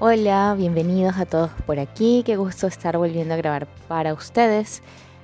Hola, 0.00 0.54
bienvenidos 0.56 1.16
a 1.16 1.26
todos 1.26 1.50
por 1.66 1.80
aquí. 1.80 2.22
Qué 2.24 2.36
gusto 2.36 2.68
estar 2.68 2.96
volviendo 2.96 3.34
a 3.34 3.36
grabar 3.36 3.66
para 3.88 4.14
ustedes. 4.14 4.80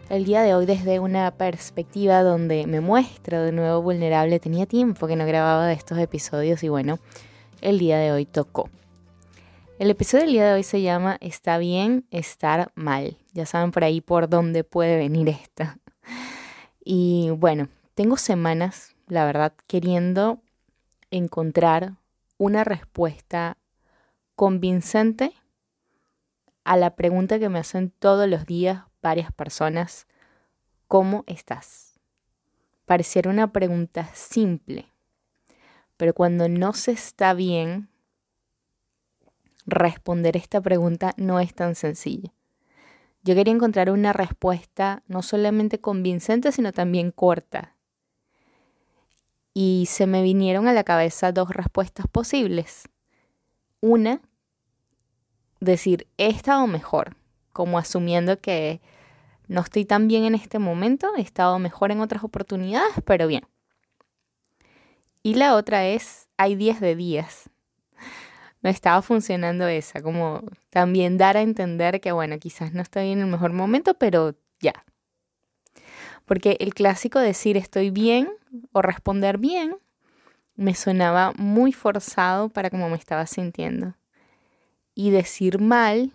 El 0.09 0.25
día 0.25 0.43
de 0.43 0.53
hoy 0.53 0.67
desde 0.67 0.99
una 0.99 1.31
perspectiva 1.31 2.25
donde 2.25 2.67
me 2.67 2.81
muestro 2.81 3.41
de 3.41 3.53
nuevo 3.53 3.83
vulnerable. 3.83 4.41
Tenía 4.41 4.67
tiempo 4.67 5.07
que 5.07 5.15
no 5.15 5.27
grababa 5.27 5.69
de 5.69 5.75
estos 5.75 5.97
episodios 5.99 6.65
y 6.65 6.71
bueno, 6.71 6.99
el 7.61 7.79
día 7.79 7.99
de 7.99 8.11
hoy 8.11 8.27
tocó. 8.27 8.69
El 9.79 9.91
episodio 9.91 10.25
del 10.25 10.33
día 10.33 10.47
de 10.49 10.55
hoy 10.55 10.65
se 10.65 10.83
llama 10.83 11.19
Está 11.21 11.57
bien 11.59 12.05
estar 12.11 12.73
mal. 12.75 13.17
Ya 13.33 13.47
saben 13.47 13.71
por 13.71 13.85
ahí 13.85 14.01
por 14.01 14.29
dónde 14.29 14.65
puede 14.65 14.97
venir 14.97 15.29
esta. 15.29 15.79
Y 16.85 17.31
bueno, 17.31 17.69
tengo 17.95 18.17
semanas, 18.17 18.97
la 19.07 19.25
verdad, 19.25 19.53
queriendo 19.69 20.41
encontrar 21.13 21.93
una 22.39 22.65
respuesta 22.65 23.57
convincente 24.35 25.33
a 26.65 26.77
la 26.77 26.97
pregunta 26.97 27.39
que 27.39 27.49
me 27.49 27.59
hacen 27.59 27.91
todos 27.91 28.29
los 28.29 28.47
días 28.47 28.85
varias 29.03 29.33
personas, 29.33 30.07
¿cómo 30.89 31.25
estás? 31.27 32.01
Pareciera 32.87 33.31
una 33.31 33.53
pregunta 33.53 34.09
simple, 34.15 34.89
pero 35.97 36.15
cuando 36.15 36.49
no 36.49 36.73
se 36.73 36.93
está 36.93 37.35
bien, 37.35 37.89
responder 39.67 40.37
esta 40.37 40.61
pregunta 40.61 41.15
no 41.17 41.41
es 41.41 41.55
tan 41.55 41.75
sencillo. 41.75 42.33
Yo 43.23 43.35
quería 43.35 43.55
encontrar 43.55 43.91
una 43.91 44.13
respuesta 44.13 45.03
no 45.07 45.23
solamente 45.23 45.81
convincente, 45.81 46.53
sino 46.53 46.73
también 46.73 47.11
corta, 47.11 47.75
y 49.55 49.87
se 49.89 50.07
me 50.07 50.23
vinieron 50.23 50.67
a 50.67 50.73
la 50.73 50.85
cabeza 50.85 51.31
dos 51.31 51.51
respuestas 51.51 52.07
posibles. 52.09 52.89
Una, 53.87 54.23
decir, 55.61 56.07
he 56.17 56.29
estado 56.29 56.67
mejor, 56.67 57.19
como 57.53 57.77
asumiendo 57.77 58.41
que 58.41 58.81
no 59.47 59.61
estoy 59.61 59.85
tan 59.85 60.09
bien 60.09 60.25
en 60.25 60.35
este 60.35 60.59
momento, 60.59 61.11
he 61.19 61.21
estado 61.21 61.59
mejor 61.59 61.93
en 61.93 62.01
otras 62.01 62.25
oportunidades, 62.25 62.95
pero 63.05 63.27
bien. 63.27 63.47
Y 65.23 65.35
la 65.35 65.55
otra 65.55 65.85
es, 65.85 66.31
hay 66.39 66.55
días 66.55 66.81
de 66.81 66.97
días. 66.97 67.51
No 68.63 68.71
estaba 68.71 69.03
funcionando 69.03 69.69
esa, 69.69 70.01
como 70.01 70.41
también 70.71 71.19
dar 71.19 71.37
a 71.37 71.43
entender 71.43 72.01
que, 72.01 72.13
bueno, 72.13 72.39
quizás 72.39 72.73
no 72.73 72.81
estoy 72.81 73.11
en 73.11 73.21
el 73.21 73.27
mejor 73.27 73.53
momento, 73.53 73.99
pero 73.99 74.35
ya. 74.61 74.87
Porque 76.25 76.57
el 76.59 76.73
clásico 76.73 77.19
decir 77.19 77.59
estoy 77.59 77.91
bien 77.91 78.31
o 78.73 78.81
responder 78.81 79.37
bien 79.37 79.77
me 80.57 80.75
sonaba 80.75 81.33
muy 81.37 81.73
forzado 81.73 82.49
para 82.49 82.71
cómo 82.71 82.89
me 82.89 82.97
estaba 82.97 83.27
sintiendo. 83.27 83.95
Y 84.95 85.11
decir 85.11 85.61
mal, 85.61 86.13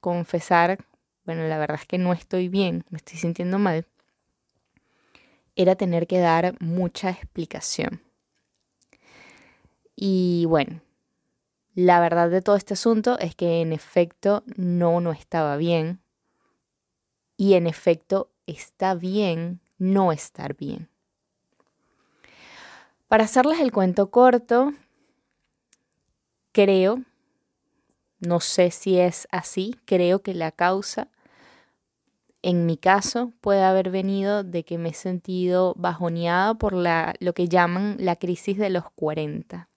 confesar, 0.00 0.78
bueno, 1.24 1.46
la 1.48 1.58
verdad 1.58 1.78
es 1.80 1.86
que 1.86 1.98
no 1.98 2.12
estoy 2.12 2.48
bien, 2.48 2.84
me 2.90 2.98
estoy 2.98 3.18
sintiendo 3.18 3.58
mal, 3.58 3.86
era 5.56 5.74
tener 5.74 6.06
que 6.06 6.20
dar 6.20 6.54
mucha 6.60 7.10
explicación. 7.10 8.00
Y 9.96 10.44
bueno, 10.46 10.80
la 11.74 12.00
verdad 12.00 12.30
de 12.30 12.42
todo 12.42 12.56
este 12.56 12.74
asunto 12.74 13.18
es 13.18 13.34
que 13.34 13.60
en 13.60 13.72
efecto 13.72 14.44
no, 14.56 15.00
no 15.00 15.12
estaba 15.12 15.56
bien. 15.56 16.00
Y 17.36 17.54
en 17.54 17.66
efecto 17.66 18.30
está 18.46 18.94
bien 18.94 19.60
no 19.78 20.12
estar 20.12 20.56
bien. 20.56 20.88
Para 23.08 23.24
hacerles 23.24 23.60
el 23.60 23.72
cuento 23.72 24.10
corto, 24.10 24.74
creo, 26.52 27.02
no 28.20 28.40
sé 28.40 28.70
si 28.70 28.98
es 28.98 29.26
así, 29.30 29.76
creo 29.86 30.20
que 30.20 30.34
la 30.34 30.52
causa, 30.52 31.08
en 32.42 32.66
mi 32.66 32.76
caso, 32.76 33.32
puede 33.40 33.62
haber 33.62 33.88
venido 33.88 34.44
de 34.44 34.62
que 34.62 34.76
me 34.76 34.90
he 34.90 34.94
sentido 34.94 35.72
bajoneada 35.78 36.54
por 36.54 36.74
la, 36.74 37.14
lo 37.18 37.32
que 37.32 37.48
llaman 37.48 37.96
la 37.98 38.16
crisis 38.16 38.58
de 38.58 38.68
los 38.68 38.90
40. 38.90 39.70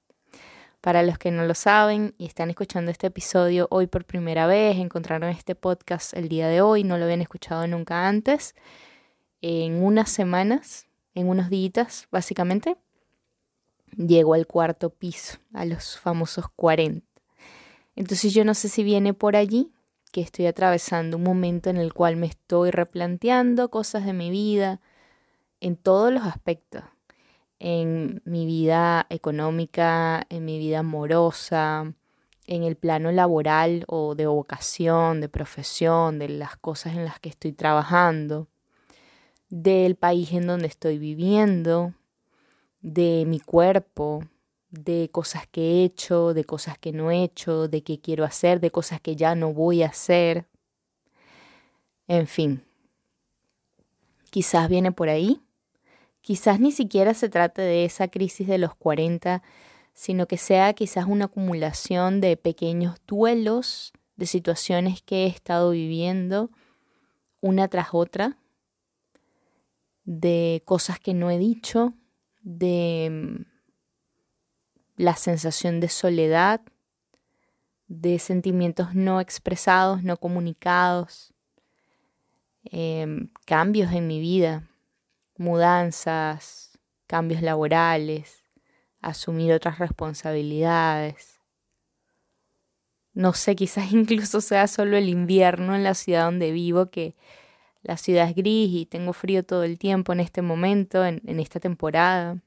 Para 0.82 1.02
los 1.02 1.18
que 1.18 1.32
no 1.32 1.46
lo 1.46 1.54
saben 1.54 2.14
y 2.18 2.26
están 2.26 2.50
escuchando 2.50 2.92
este 2.92 3.08
episodio 3.08 3.68
hoy 3.72 3.88
por 3.88 4.04
primera 4.04 4.46
vez, 4.46 4.78
encontraron 4.78 5.30
este 5.30 5.56
podcast 5.56 6.14
el 6.18 6.28
día 6.28 6.50
de 6.50 6.60
hoy, 6.60 6.84
no 6.84 6.98
lo 6.98 7.06
habían 7.06 7.22
escuchado 7.22 7.66
nunca 7.66 8.10
antes, 8.10 8.56
en 9.42 9.82
unas 9.82 10.10
semanas, 10.10 10.88
en 11.16 11.30
unos 11.30 11.50
días 11.50 12.10
básicamente, 12.12 12.76
llego 13.98 14.34
al 14.34 14.48
cuarto 14.48 14.90
piso, 14.90 15.38
a 15.54 15.66
los 15.66 15.98
famosos 16.00 16.46
40. 16.56 17.06
Entonces 17.96 18.34
yo 18.34 18.46
no 18.46 18.54
sé 18.54 18.70
si 18.70 18.84
viene 18.84 19.14
por 19.14 19.36
allí 19.36 19.72
que 20.12 20.22
estoy 20.22 20.46
atravesando 20.46 21.18
un 21.18 21.24
momento 21.24 21.70
en 21.70 21.78
el 21.78 21.94
cual 21.94 22.18
me 22.18 22.28
estoy 22.28 22.72
replanteando 22.72 23.70
cosas 23.70 24.06
de 24.06 24.14
mi 24.14 24.30
vida 24.30 24.82
en 25.60 25.78
todos 25.78 26.12
los 26.12 26.24
aspectos, 26.24 26.84
en 27.60 28.22
mi 28.26 28.46
vida 28.46 29.06
económica, 29.10 30.26
en 30.30 30.44
mi 30.46 30.58
vida 30.58 30.80
amorosa, 30.80 31.94
en 32.48 32.64
el 32.64 32.76
plano 32.76 33.12
laboral 33.12 33.86
o 33.88 34.16
de 34.16 34.28
vocación, 34.28 35.22
de 35.22 35.30
profesión, 35.30 36.20
de 36.20 36.30
las 36.30 36.58
cosas 36.58 36.96
en 36.96 37.06
las 37.06 37.20
que 37.20 37.30
estoy 37.30 37.54
trabajando, 37.54 38.48
del 39.50 39.96
país 39.96 40.32
en 40.34 40.48
donde 40.48 40.68
estoy 40.68 40.98
viviendo, 40.98 41.94
de 42.82 43.26
mi 43.28 43.40
cuerpo, 43.40 44.24
de 44.70 45.10
cosas 45.12 45.48
que 45.48 45.62
he 45.62 45.84
hecho, 45.84 46.34
de 46.34 46.46
cosas 46.46 46.78
que 46.78 46.92
no 46.92 47.12
he 47.12 47.24
hecho, 47.24 47.68
de 47.68 47.84
qué 47.84 48.00
quiero 48.00 48.24
hacer, 48.24 48.60
de 48.60 48.72
cosas 48.72 49.02
que 49.02 49.16
ya 49.16 49.36
no 49.36 49.54
voy 49.54 49.84
a 49.84 49.88
hacer. 49.88 50.48
En 52.08 52.28
fin, 52.28 52.64
quizás 54.30 54.70
viene 54.70 54.92
por 54.92 55.10
ahí. 55.10 55.42
Quizás 56.22 56.60
ni 56.60 56.72
siquiera 56.72 57.14
se 57.14 57.30
trate 57.30 57.62
de 57.62 57.86
esa 57.86 58.08
crisis 58.08 58.48
de 58.48 58.58
los 58.58 58.76
40, 58.76 59.42
sino 59.94 60.28
que 60.28 60.38
sea 60.38 60.74
quizás 60.74 61.06
una 61.06 61.26
acumulación 61.26 62.22
de 62.22 62.38
pequeños 62.38 62.98
duelos, 63.08 63.92
de 64.16 64.26
situaciones 64.26 65.02
que 65.02 65.24
he 65.24 65.28
estado 65.28 65.72
viviendo 65.72 66.52
una 67.42 67.68
tras 67.68 67.90
otra, 67.94 68.38
de 70.04 70.62
cosas 70.66 71.00
que 71.00 71.14
no 71.14 71.32
he 71.32 71.40
dicho, 71.40 71.94
de 72.42 73.10
mm, 73.12 73.46
la 74.98 75.16
sensación 75.16 75.80
de 75.80 75.90
soledad, 75.90 76.62
de 77.88 78.20
sentimientos 78.20 78.96
no 78.96 79.20
expresados, 79.20 80.04
no 80.04 80.18
comunicados, 80.18 81.34
em, 82.64 83.30
cambios 83.46 83.92
en 83.92 84.08
mi 84.08 84.20
vida, 84.20 84.70
mudanzas, 85.38 86.80
cambios 87.08 87.42
laborales, 87.42 88.44
asumir 89.02 89.52
otras 89.54 89.80
responsabilidades. 89.80 91.40
No 93.14 93.34
sé, 93.34 93.56
quizás 93.56 93.92
incluso 93.94 94.42
sea 94.42 94.68
solo 94.68 94.98
el 94.98 95.10
invierno 95.10 95.76
en 95.76 95.84
la 95.84 95.94
ciudad 95.94 96.26
donde 96.26 96.52
vivo 96.52 96.90
que 96.90 97.16
la 97.84 97.98
ciudad 97.98 98.30
es 98.30 98.36
gris 98.36 98.70
y 98.74 98.86
tengo 98.86 99.14
frío 99.14 99.44
todo 99.44 99.64
el 99.64 99.78
tiempo 99.78 100.14
en 100.14 100.20
este 100.20 100.42
momento, 100.42 101.06
en, 101.06 101.22
esta 101.40 101.60
temporada. 101.60 102.38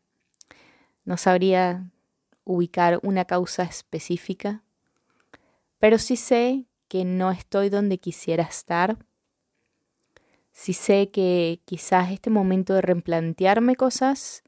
No 1.04 1.16
sabría 1.16 1.90
ubicar 2.44 3.00
una 3.02 3.24
causa 3.24 3.64
específica, 3.64 4.62
pero 5.78 5.98
sí 5.98 6.16
sé 6.16 6.66
que 6.88 7.04
no 7.04 7.30
estoy 7.30 7.68
donde 7.68 7.98
quisiera 7.98 8.44
estar. 8.44 8.96
Sí 10.52 10.72
sé 10.72 11.10
que 11.10 11.60
quizás 11.64 12.12
este 12.12 12.30
momento 12.30 12.74
de 12.74 12.82
replantearme 12.82 13.74
cosas 13.74 14.44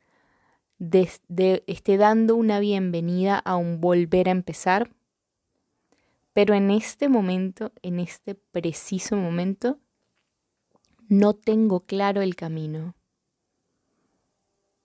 esté 0.78 1.96
dando 1.96 2.36
una 2.36 2.60
bienvenida 2.60 3.38
a 3.38 3.56
un 3.56 3.80
volver 3.80 4.28
a 4.28 4.32
empezar. 4.32 4.90
Pero 6.32 6.54
en 6.54 6.70
este 6.70 7.08
momento, 7.08 7.72
en 7.82 7.98
este 7.98 8.34
preciso 8.34 9.16
momento, 9.16 9.80
no 11.08 11.34
tengo 11.34 11.80
claro 11.80 12.22
el 12.22 12.36
camino. 12.36 12.94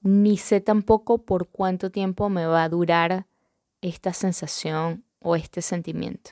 Ni 0.02 0.38
sé 0.38 0.62
tampoco 0.62 1.20
por 1.20 1.48
cuánto 1.50 1.92
tiempo 1.92 2.30
me 2.30 2.46
va 2.46 2.64
a 2.64 2.70
durar 2.70 3.28
esta 3.82 4.14
sensación 4.14 5.04
o 5.20 5.36
este 5.36 5.62
sentimiento. 5.62 6.32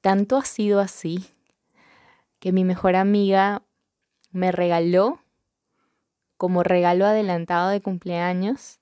tanto 0.00 0.36
ha 0.36 0.44
sido 0.44 0.80
así 0.80 1.26
que 2.38 2.52
mi 2.52 2.64
mejor 2.64 2.96
amiga 2.96 3.62
me 4.30 4.52
regaló 4.52 5.20
como 6.36 6.62
regalo 6.62 7.04
adelantado 7.04 7.68
de 7.68 7.80
cumpleaños 7.80 8.78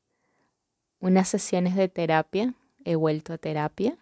unas 1.00 1.28
sesiones 1.28 1.75
de 1.75 1.88
terapia. 1.88 2.54
He 2.84 2.94
vuelto 2.94 3.32
a 3.32 3.38
terapia. 3.38 3.96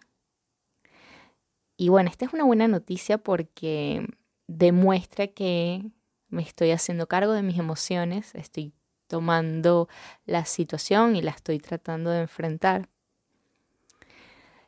Y 1.77 1.89
bueno, 1.89 2.09
esta 2.09 2.25
es 2.25 2.33
una 2.33 2.45
buena 2.45 2.67
noticia 2.67 3.17
porque 3.17 4.07
demuestra 4.47 5.27
que 5.27 5.83
me 6.29 6.41
estoy 6.41 6.71
haciendo 6.71 7.07
cargo 7.07 7.33
de 7.33 7.43
mis 7.43 7.57
emociones, 7.57 8.33
estoy 8.35 8.73
tomando 9.07 9.87
la 10.25 10.45
situación 10.45 11.15
y 11.15 11.21
la 11.21 11.31
estoy 11.31 11.59
tratando 11.59 12.09
de 12.09 12.21
enfrentar. 12.21 12.89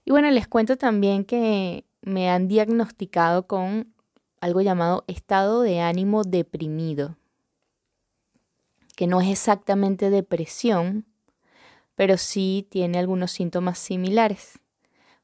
Y 0.05 0.11
bueno, 0.11 0.29
les 0.31 0.47
cuento 0.47 0.77
también 0.77 1.25
que 1.25 1.85
me 2.01 2.29
han 2.29 2.47
diagnosticado 2.47 3.47
con 3.47 3.93
algo 4.39 4.61
llamado 4.61 5.03
estado 5.07 5.61
de 5.61 5.81
ánimo 5.81 6.23
deprimido, 6.23 7.17
que 8.95 9.07
no 9.07 9.19
es 9.19 9.29
exactamente 9.29 10.09
depresión, 10.09 11.05
pero 11.95 12.17
sí 12.17 12.67
tiene 12.69 12.99
algunos 12.99 13.31
síntomas 13.31 13.79
similares. 13.79 14.59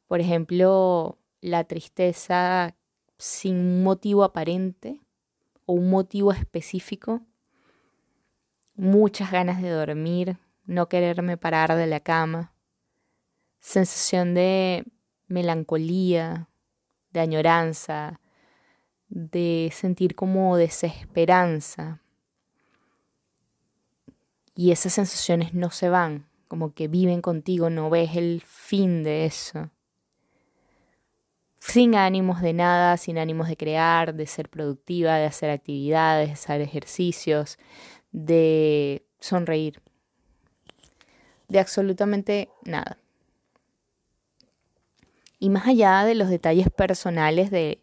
Por 0.08 0.20
ejemplo, 0.20 1.18
la 1.44 1.66
tristeza 1.66 2.74
sin 3.18 3.84
motivo 3.84 4.24
aparente 4.24 5.02
o 5.66 5.74
un 5.74 5.90
motivo 5.90 6.32
específico, 6.32 7.22
muchas 8.76 9.30
ganas 9.30 9.62
de 9.62 9.70
dormir, 9.70 10.38
no 10.66 10.88
quererme 10.88 11.36
parar 11.36 11.76
de 11.76 11.86
la 11.86 12.00
cama, 12.00 12.54
sensación 13.60 14.34
de 14.34 14.86
melancolía, 15.28 16.48
de 17.12 17.20
añoranza, 17.20 18.22
de 19.10 19.70
sentir 19.74 20.16
como 20.16 20.56
desesperanza. 20.56 22.02
Y 24.56 24.72
esas 24.72 24.94
sensaciones 24.94 25.54
no 25.54 25.72
se 25.72 25.90
van, 25.90 26.26
como 26.48 26.74
que 26.74 26.88
viven 26.88 27.22
contigo, 27.22 27.70
no 27.70 27.90
ves 27.90 28.16
el 28.16 28.42
fin 28.46 29.04
de 29.04 29.26
eso. 29.26 29.73
Sin 31.66 31.96
ánimos 31.96 32.42
de 32.42 32.52
nada, 32.52 32.98
sin 32.98 33.18
ánimos 33.18 33.48
de 33.48 33.56
crear, 33.56 34.14
de 34.14 34.28
ser 34.28 34.50
productiva, 34.50 35.16
de 35.16 35.26
hacer 35.26 35.50
actividades, 35.50 36.28
de 36.28 36.34
hacer 36.34 36.60
ejercicios, 36.60 37.58
de 38.12 39.06
sonreír. 39.22 39.82
De 41.48 41.60
absolutamente 41.60 42.50
nada. 42.66 42.98
Y 45.40 45.50
más 45.50 45.66
allá 45.66 46.04
de 46.04 46.16
los 46.16 46.30
detalles 46.30 46.70
personales 46.70 47.50
de 47.50 47.82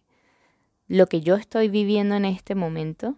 lo 0.87 1.07
que 1.07 1.23
yo 1.23 1.37
estoy 1.37 1.71
viviendo 1.71 2.17
en 2.17 2.27
este 2.27 2.55
momento, 2.55 3.17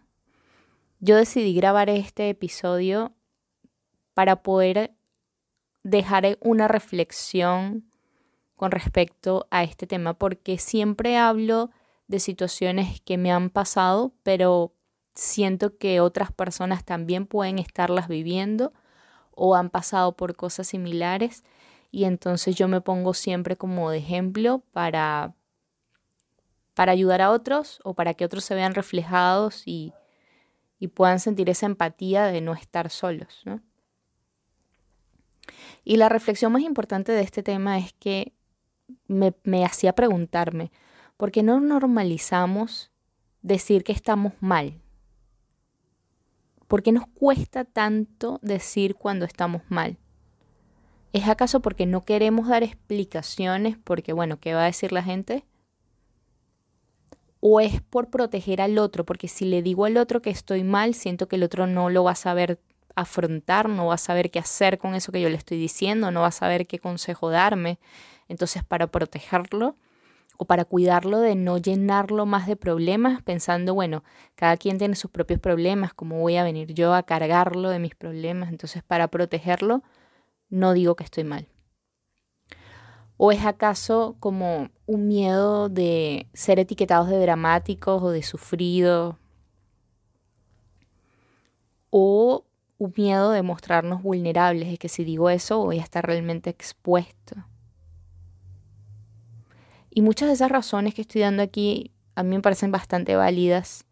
yo 1.00 1.16
decidí 1.16 1.54
grabar 1.54 1.90
este 1.90 2.28
episodio 2.28 3.12
para 4.14 4.44
poder 4.44 4.94
dejar 5.82 6.38
una 6.40 6.68
reflexión 6.68 7.91
con 8.62 8.70
respecto 8.70 9.48
a 9.50 9.64
este 9.64 9.88
tema, 9.88 10.14
porque 10.14 10.56
siempre 10.56 11.16
hablo 11.16 11.72
de 12.06 12.20
situaciones 12.20 13.00
que 13.00 13.18
me 13.18 13.32
han 13.32 13.50
pasado, 13.50 14.14
pero 14.22 14.72
siento 15.16 15.78
que 15.78 15.98
otras 15.98 16.30
personas 16.30 16.84
también 16.84 17.26
pueden 17.26 17.58
estarlas 17.58 18.06
viviendo 18.06 18.72
o 19.32 19.56
han 19.56 19.68
pasado 19.68 20.16
por 20.16 20.36
cosas 20.36 20.68
similares 20.68 21.42
y 21.90 22.04
entonces 22.04 22.54
yo 22.54 22.68
me 22.68 22.80
pongo 22.80 23.14
siempre 23.14 23.56
como 23.56 23.90
de 23.90 23.98
ejemplo 23.98 24.62
para 24.70 25.34
para 26.74 26.92
ayudar 26.92 27.20
a 27.20 27.32
otros 27.32 27.80
o 27.82 27.94
para 27.94 28.14
que 28.14 28.24
otros 28.24 28.44
se 28.44 28.54
vean 28.54 28.76
reflejados 28.76 29.64
y, 29.66 29.92
puedan 30.94 31.18
sentir 31.18 31.50
esa 31.50 31.66
empatía 31.66 32.26
de 32.26 32.40
no 32.40 32.54
estar 32.54 32.90
solos. 32.90 33.42
Y 35.82 35.96
la 35.96 36.08
reflexión 36.08 36.52
más 36.52 36.62
importante 36.62 37.10
de 37.10 37.22
este 37.22 37.42
tema 37.42 37.76
es 37.76 37.92
que 37.94 38.32
me, 39.06 39.64
hacía 39.64 39.94
preguntarme, 39.94 40.70
¿por 41.16 41.30
qué 41.30 41.42
no 41.42 41.60
normalizamos 41.60 42.90
decir 43.42 43.84
que 43.84 43.92
estamos 43.92 44.32
mal? 44.40 44.80
¿Por 46.68 46.82
qué 46.82 46.92
nos 46.92 47.06
cuesta 47.08 47.64
tanto 47.64 48.38
decir 48.42 48.94
cuando 48.94 49.24
estamos 49.24 49.62
mal? 49.68 49.98
¿Es 51.12 51.28
acaso 51.28 51.60
porque 51.60 51.84
no 51.84 52.02
queremos 52.04 52.48
dar 52.48 52.62
explicaciones? 52.62 53.76
Porque, 53.76 54.14
bueno, 54.14 54.40
¿qué 54.40 54.54
va 54.54 54.62
a 54.62 54.66
decir 54.66 54.92
la 54.92 55.02
gente? 55.02 55.44
o 57.44 57.58
es 57.58 57.80
por 57.80 58.08
proteger 58.08 58.60
al 58.60 58.78
otro, 58.78 59.04
porque 59.04 59.26
si 59.26 59.44
le 59.44 59.62
digo 59.62 59.84
al 59.84 59.96
otro 59.96 60.22
que 60.22 60.30
estoy 60.30 60.62
mal, 60.62 60.94
siento 60.94 61.26
que 61.26 61.34
el 61.34 61.42
otro 61.42 61.66
no 61.66 61.90
lo 61.90 62.04
va 62.04 62.12
a 62.12 62.14
saber 62.14 62.60
afrontar, 62.94 63.68
no 63.68 63.86
va 63.86 63.94
a 63.94 63.98
saber 63.98 64.30
qué 64.30 64.38
hacer 64.38 64.78
con 64.78 64.94
eso 64.94 65.10
que 65.10 65.20
yo 65.20 65.28
le 65.28 65.36
estoy 65.36 65.58
diciendo, 65.58 66.12
no 66.12 66.20
va 66.20 66.28
a 66.28 66.32
saber 66.32 66.68
qué 66.68 66.78
consejo 66.78 67.30
darme. 67.30 67.80
Entonces, 68.28 68.64
para 68.64 68.86
protegerlo 68.86 69.76
o 70.38 70.44
para 70.44 70.64
cuidarlo 70.64 71.20
de 71.20 71.34
no 71.34 71.58
llenarlo 71.58 72.26
más 72.26 72.46
de 72.46 72.56
problemas, 72.56 73.22
pensando, 73.22 73.74
bueno, 73.74 74.02
cada 74.34 74.56
quien 74.56 74.78
tiene 74.78 74.96
sus 74.96 75.10
propios 75.10 75.40
problemas, 75.40 75.94
¿cómo 75.94 76.18
voy 76.20 76.36
a 76.36 76.44
venir 76.44 76.74
yo 76.74 76.94
a 76.94 77.02
cargarlo 77.02 77.70
de 77.70 77.78
mis 77.78 77.94
problemas? 77.94 78.50
Entonces, 78.50 78.82
para 78.82 79.08
protegerlo, 79.08 79.82
no 80.48 80.72
digo 80.72 80.96
que 80.96 81.04
estoy 81.04 81.24
mal. 81.24 81.48
¿O 83.16 83.30
es 83.30 83.44
acaso 83.44 84.16
como 84.18 84.70
un 84.86 85.06
miedo 85.06 85.68
de 85.68 86.26
ser 86.34 86.58
etiquetados 86.58 87.08
de 87.08 87.20
dramáticos 87.20 88.02
o 88.02 88.10
de 88.10 88.22
sufridos? 88.22 89.14
¿O 91.90 92.44
un 92.78 92.92
miedo 92.96 93.30
de 93.30 93.42
mostrarnos 93.42 94.02
vulnerables? 94.02 94.72
Es 94.72 94.78
que 94.80 94.88
si 94.88 95.04
digo 95.04 95.30
eso 95.30 95.58
voy 95.58 95.78
a 95.78 95.82
estar 95.82 96.04
realmente 96.04 96.50
expuesto. 96.50 97.36
Y 99.94 100.00
muchas 100.00 100.28
de 100.28 100.34
esas 100.34 100.50
razones 100.50 100.94
que 100.94 101.02
estoy 101.02 101.20
dando 101.20 101.42
aquí 101.42 101.90
a 102.14 102.22
mí 102.22 102.34
me 102.34 102.40
parecen 102.40 102.72
bastante 102.72 103.14
válidas 103.14 103.84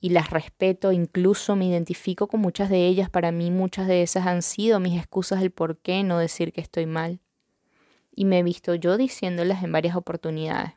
y 0.00 0.10
las 0.10 0.30
respeto, 0.30 0.92
incluso 0.92 1.56
me 1.56 1.66
identifico 1.66 2.26
con 2.26 2.40
muchas 2.40 2.70
de 2.70 2.86
ellas. 2.86 3.10
Para 3.10 3.30
mí 3.30 3.50
muchas 3.50 3.86
de 3.86 4.02
esas 4.02 4.26
han 4.26 4.40
sido 4.40 4.80
mis 4.80 4.98
excusas 4.98 5.40
del 5.40 5.50
por 5.50 5.76
qué 5.76 6.02
no 6.04 6.18
decir 6.18 6.54
que 6.54 6.62
estoy 6.62 6.86
mal 6.86 7.20
y 8.16 8.24
me 8.24 8.38
he 8.38 8.42
visto 8.42 8.74
yo 8.74 8.96
diciéndolas 8.96 9.62
en 9.62 9.72
varias 9.72 9.94
oportunidades. 9.94 10.72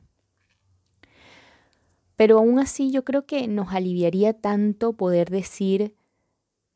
Pero 2.17 2.39
aún 2.39 2.60
así 2.60 2.91
yo 2.91 3.06
creo 3.06 3.25
que 3.25 3.48
nos 3.48 3.74
aliviaría 3.74 4.34
tanto 4.34 4.91
poder 4.91 5.29
decir 5.29 5.96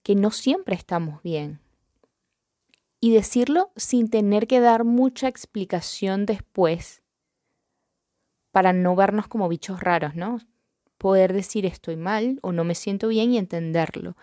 que 0.04 0.16
no 0.16 0.32
siempre 0.32 0.74
estamos 0.74 1.22
bien. 1.22 1.60
Y 3.02 3.14
decirlo 3.14 3.72
sin 3.76 4.10
tener 4.10 4.48
que 4.48 4.62
dar 4.62 4.86
mucha 4.86 5.28
explicación 5.28 6.26
después 6.26 7.04
para 8.52 8.74
no 8.74 8.96
vernos 8.96 9.28
como 9.28 9.48
bichos 9.48 9.82
raros, 9.82 10.16
¿no? 10.16 10.40
Poder 10.98 11.34
decir 11.34 11.66
estoy 11.66 11.96
mal 11.96 12.40
o 12.42 12.52
no 12.52 12.64
me 12.64 12.76
siento 12.76 13.08
bien 13.08 13.32
y 13.32 13.38
entenderlo 13.38 14.16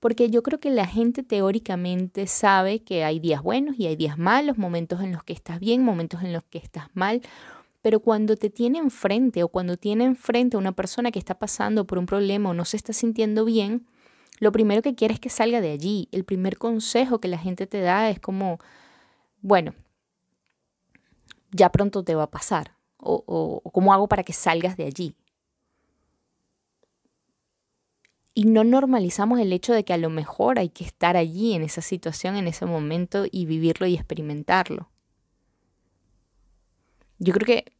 porque 0.00 0.30
yo 0.30 0.42
creo 0.42 0.58
que 0.58 0.70
la 0.70 0.86
gente 0.86 1.22
teóricamente 1.22 2.26
sabe 2.26 2.82
que 2.82 3.04
hay 3.04 3.20
días 3.20 3.42
buenos 3.42 3.78
y 3.78 3.86
hay 3.86 3.96
días 3.96 4.18
malos, 4.18 4.56
momentos 4.56 5.02
en 5.02 5.12
los 5.12 5.22
que 5.22 5.34
estás 5.34 5.60
bien, 5.60 5.84
momentos 5.84 6.22
en 6.22 6.32
los 6.32 6.42
que 6.44 6.56
estás 6.56 6.88
mal, 6.94 7.20
pero 7.82 8.00
cuando 8.00 8.36
te 8.36 8.48
tiene 8.48 8.78
enfrente 8.78 9.42
o 9.42 9.48
cuando 9.48 9.76
tiene 9.76 10.04
enfrente 10.04 10.56
a 10.56 10.60
una 10.60 10.72
persona 10.72 11.12
que 11.12 11.18
está 11.18 11.38
pasando 11.38 11.86
por 11.86 11.98
un 11.98 12.06
problema 12.06 12.50
o 12.50 12.54
no 12.54 12.64
se 12.64 12.78
está 12.78 12.94
sintiendo 12.94 13.44
bien, 13.44 13.86
lo 14.38 14.52
primero 14.52 14.80
que 14.80 14.94
quiere 14.94 15.14
es 15.14 15.20
que 15.20 15.28
salga 15.28 15.60
de 15.60 15.70
allí. 15.70 16.08
El 16.12 16.24
primer 16.24 16.56
consejo 16.56 17.20
que 17.20 17.28
la 17.28 17.38
gente 17.38 17.66
te 17.66 17.80
da 17.82 18.08
es 18.08 18.20
como, 18.20 18.58
bueno, 19.42 19.74
ya 21.52 21.70
pronto 21.70 22.02
te 22.02 22.14
va 22.14 22.24
a 22.24 22.30
pasar. 22.30 22.74
O, 23.02 23.62
cómo 23.72 23.92
hago 23.92 24.08
para 24.08 24.22
que 24.22 24.32
salgas 24.32 24.76
de 24.76 24.84
allí. 24.84 25.14
y 28.32 28.44
no 28.44 28.64
normalizamos 28.64 29.38
el 29.40 29.52
hecho 29.52 29.72
de 29.74 29.84
que 29.84 29.92
a 29.92 29.98
lo 29.98 30.08
mejor 30.08 30.58
hay 30.58 30.68
que 30.68 30.84
estar 30.84 31.16
allí 31.16 31.52
en 31.52 31.62
esa 31.62 31.82
situación, 31.82 32.36
en 32.36 32.48
ese 32.48 32.64
momento 32.64 33.26
y 33.30 33.44
vivirlo 33.44 33.86
y 33.86 33.94
experimentarlo. 33.94 34.88
Yo 37.18 37.34
creo 37.34 37.44
que 37.44 37.72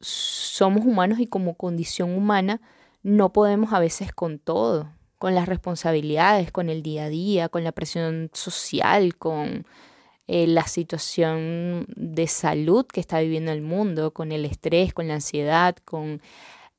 somos 0.00 0.86
humanos 0.86 1.18
y 1.18 1.26
como 1.26 1.54
condición 1.54 2.16
humana 2.16 2.62
no 3.02 3.32
podemos 3.32 3.72
a 3.72 3.78
veces 3.78 4.12
con 4.12 4.38
todo, 4.38 4.90
con 5.18 5.34
las 5.34 5.46
responsabilidades, 5.48 6.50
con 6.50 6.70
el 6.70 6.82
día 6.82 7.04
a 7.04 7.08
día, 7.08 7.48
con 7.48 7.62
la 7.62 7.72
presión 7.72 8.30
social, 8.32 9.16
con 9.16 9.66
eh, 10.28 10.46
la 10.46 10.66
situación 10.66 11.86
de 11.94 12.26
salud 12.26 12.86
que 12.86 13.00
está 13.00 13.20
viviendo 13.20 13.52
el 13.52 13.62
mundo, 13.62 14.12
con 14.12 14.32
el 14.32 14.44
estrés, 14.44 14.92
con 14.92 15.06
la 15.06 15.14
ansiedad, 15.14 15.76
con 15.84 16.20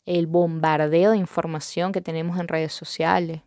el 0.06 0.27
bombardeo 0.27 1.12
de 1.12 1.18
información 1.18 1.92
que 1.92 2.01
tenemos 2.01 2.39
en 2.39 2.48
redes 2.48 2.74
sociales. 2.74 3.42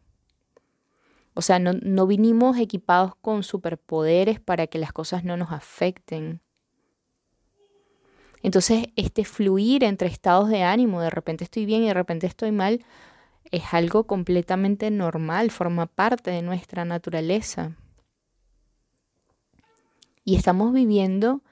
O 1.35 1.43
sea, 1.43 1.59
no, 1.59 2.07
vinimos 2.07 2.59
equipados 2.59 3.15
con 3.17 3.43
superpoderes 3.43 4.41
para 4.41 4.67
que 4.67 4.79
las 4.79 4.93
cosas 4.93 5.25
no 5.25 5.37
nos 5.37 5.53
afecten. 5.53 6.41
Entonces, 8.43 8.89
este 8.97 9.25
fluir 9.25 9.85
entre 9.85 10.09
estados 10.09 10.49
de 10.49 10.63
ánimo, 10.63 11.01
de 11.01 11.11
repente 11.11 11.45
estoy 11.45 11.67
bien 11.67 11.83
y 11.83 11.89
de 11.89 11.95
repente 11.95 12.27
estoy 12.27 12.53
mal, 12.53 12.85
es 13.51 13.63
algo 13.73 14.05
completamente 14.05 14.91
normal, 14.91 15.51
forma 15.51 15.87
parte 15.87 16.31
de 16.31 16.43
nuestra 16.43 16.85
naturaleza. 16.85 17.77
Y 20.25 20.37
estamos 20.37 20.73
viviendo 20.73 21.43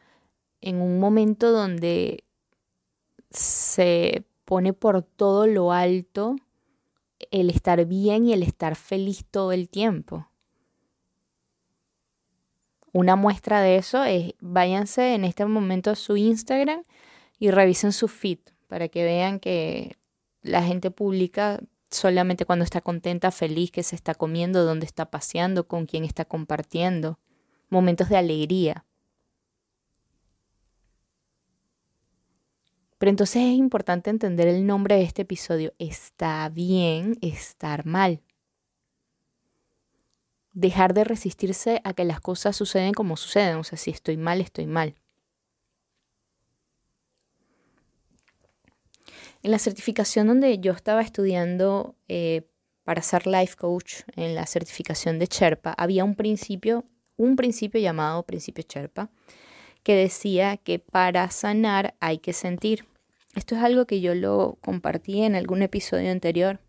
en 0.60 0.80
un 0.80 1.00
momento 1.00 1.52
donde 1.52 2.24
se 3.30 4.24
pone 4.44 4.72
por 4.72 5.02
todo 5.02 5.46
lo 5.46 5.72
alto 5.72 6.36
el 7.30 7.50
estar 7.50 7.84
bien 7.84 8.26
y 8.26 8.32
el 8.32 8.42
estar 8.42 8.76
feliz 8.76 9.24
todo 9.30 9.52
el 9.52 9.68
tiempo. 9.68 10.28
Una 12.92 13.16
muestra 13.16 13.60
de 13.60 13.76
eso 13.76 14.04
es, 14.04 14.32
váyanse 14.40 15.14
en 15.14 15.24
este 15.24 15.44
momento 15.44 15.90
a 15.90 15.94
su 15.94 16.16
Instagram 16.16 16.82
y 17.38 17.50
revisen 17.50 17.92
su 17.92 18.08
feed 18.08 18.38
para 18.66 18.88
que 18.88 19.04
vean 19.04 19.40
que 19.40 19.96
la 20.42 20.62
gente 20.62 20.90
publica 20.90 21.60
solamente 21.90 22.44
cuando 22.44 22.64
está 22.64 22.80
contenta, 22.80 23.30
feliz, 23.30 23.70
que 23.70 23.82
se 23.82 23.96
está 23.96 24.14
comiendo, 24.14 24.64
dónde 24.64 24.86
está 24.86 25.10
paseando, 25.10 25.66
con 25.66 25.86
quién 25.86 26.04
está 26.04 26.24
compartiendo, 26.24 27.18
momentos 27.70 28.08
de 28.08 28.16
alegría. 28.16 28.84
Pero 32.98 33.10
entonces 33.10 33.36
es 33.36 33.54
importante 33.54 34.10
entender 34.10 34.48
el 34.48 34.66
nombre 34.66 34.96
de 34.96 35.02
este 35.02 35.22
episodio. 35.22 35.72
Está 35.78 36.48
bien 36.48 37.16
estar 37.22 37.86
mal. 37.86 38.20
Dejar 40.52 40.94
de 40.94 41.04
resistirse 41.04 41.80
a 41.84 41.92
que 41.94 42.04
las 42.04 42.20
cosas 42.20 42.56
suceden 42.56 42.92
como 42.92 43.16
suceden. 43.16 43.56
O 43.58 43.64
sea, 43.64 43.78
si 43.78 43.92
estoy 43.92 44.16
mal, 44.16 44.40
estoy 44.40 44.66
mal. 44.66 44.96
En 49.44 49.52
la 49.52 49.60
certificación 49.60 50.26
donde 50.26 50.58
yo 50.58 50.72
estaba 50.72 51.00
estudiando 51.00 51.94
eh, 52.08 52.48
para 52.82 53.02
ser 53.02 53.28
life 53.28 53.54
coach, 53.56 54.00
en 54.16 54.34
la 54.34 54.46
certificación 54.46 55.20
de 55.20 55.26
Sherpa, 55.26 55.74
había 55.78 56.04
un 56.04 56.16
principio, 56.16 56.84
un 57.18 57.36
principio 57.36 57.78
llamado 57.80 58.22
principio 58.22 58.64
Sherpa, 58.66 59.10
que 59.82 59.94
decía 59.94 60.56
que 60.56 60.78
para 60.78 61.30
sanar 61.30 61.94
hay 62.00 62.18
que 62.18 62.32
sentir. 62.32 62.86
Esto 63.34 63.54
es 63.54 63.62
algo 63.62 63.86
que 63.86 64.00
yo 64.00 64.14
lo 64.14 64.56
compartí 64.62 65.22
en 65.22 65.34
algún 65.34 65.60
episodio 65.60 66.10
anterior. 66.10 66.60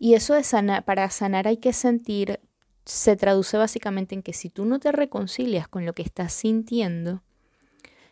Y 0.00 0.14
eso 0.14 0.34
de 0.34 0.42
sanar, 0.42 0.84
para 0.84 1.08
sanar 1.10 1.46
hay 1.46 1.58
que 1.58 1.72
sentir, 1.72 2.40
se 2.84 3.16
traduce 3.16 3.56
básicamente 3.56 4.14
en 4.14 4.22
que 4.22 4.32
si 4.32 4.50
tú 4.50 4.64
no 4.64 4.80
te 4.80 4.92
reconcilias 4.92 5.68
con 5.68 5.86
lo 5.86 5.92
que 5.92 6.02
estás 6.02 6.32
sintiendo, 6.32 7.22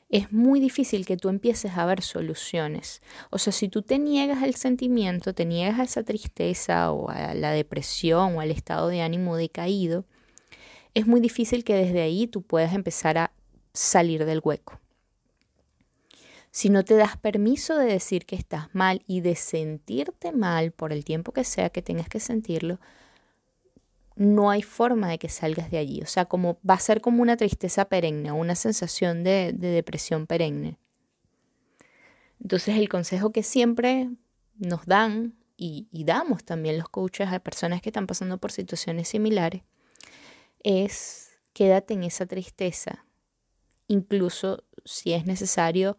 es 0.09 0.31
muy 0.31 0.61
difícil 0.61 1.07
que 1.07 1.17
tú 1.17 1.31
empieces 1.31 1.73
a 1.77 1.87
ver 1.87 2.03
soluciones. 2.03 3.01
O 3.31 3.39
sea, 3.39 3.53
si 3.53 3.69
tú 3.69 3.81
te 3.81 3.99
niegas 3.99 4.43
al 4.43 4.55
sentimiento, 4.55 5.35
te 5.35 5.47
niegas 5.47 5.81
a 5.81 5.85
esa 5.85 6.03
tristeza 6.03 6.93
o 6.93 7.09
a 7.09 7.35
la 7.35 7.51
depresión 7.53 8.37
o 8.37 8.41
al 8.41 8.51
estado 8.51 8.89
de 8.89 9.01
ánimo 9.01 9.37
decaído, 9.37 10.05
es 10.95 11.07
muy 11.07 11.21
difícil 11.21 11.65
que 11.65 11.75
desde 11.75 12.03
ahí 12.03 12.27
tú 12.27 12.43
puedas 12.43 12.75
empezar 12.75 13.19
a 13.19 13.33
salir 13.73 14.25
del 14.25 14.41
hueco. 14.43 14.79
Si 16.51 16.69
no 16.69 16.85
te 16.85 16.95
das 16.95 17.17
permiso 17.17 17.79
de 17.79 17.87
decir 17.87 18.27
que 18.27 18.37
estás 18.37 18.75
mal 18.75 19.03
y 19.07 19.23
de 19.23 19.37
sentirte 19.37 20.33
mal 20.33 20.71
por 20.71 20.93
el 20.93 21.05
tiempo 21.05 21.33
que 21.33 21.45
sea 21.45 21.71
que 21.71 21.81
tengas 21.81 22.11
que 22.11 22.21
sentirlo, 22.21 22.79
no 24.17 24.51
hay 24.51 24.61
forma 24.61 25.09
de 25.09 25.19
que 25.19 25.31
salgas 25.31 25.71
de 25.71 25.79
allí. 25.79 26.03
O 26.03 26.07
sea, 26.07 26.27
como 26.27 26.59
va 26.69 26.75
a 26.75 26.79
ser 26.79 27.01
como 27.01 27.23
una 27.23 27.39
tristeza 27.39 27.87
perenne, 27.87 28.33
una 28.33 28.55
sensación 28.55 29.25
de, 29.25 29.55
depresión 29.55 30.27
perenne. 30.27 30.77
Entonces 32.39 32.77
el 32.77 32.91
consejo 32.91 33.33
que 33.33 33.43
siempre 33.43 34.11
nos 34.57 34.85
dan 34.85 35.35
y, 35.57 35.89
y, 35.91 36.05
damos 36.05 36.45
también 36.45 36.77
los 36.77 36.89
coaches 36.89 37.29
a 37.29 37.39
personas 37.39 37.81
que 37.81 37.91
están 37.91 38.07
pasando 38.07 38.39
por 38.39 38.51
situaciones 38.51 39.09
similares 39.09 39.63
es 40.62 41.38
quédate 41.52 41.95
en 41.95 42.04
esa 42.04 42.26
tristeza. 42.26 43.04
Incluso 43.88 44.64
si 44.85 45.12
es 45.12 45.26
necesario, 45.26 45.99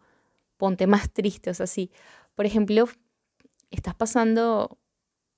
ponte 0.56 0.86
más 0.86 1.10
triste. 1.12 1.50
O 1.50 1.54
sea, 1.54 1.66
si, 1.66 1.90
por 2.34 2.46
ejemplo, 2.46 2.88
estás 3.70 3.94
pasando 3.94 4.78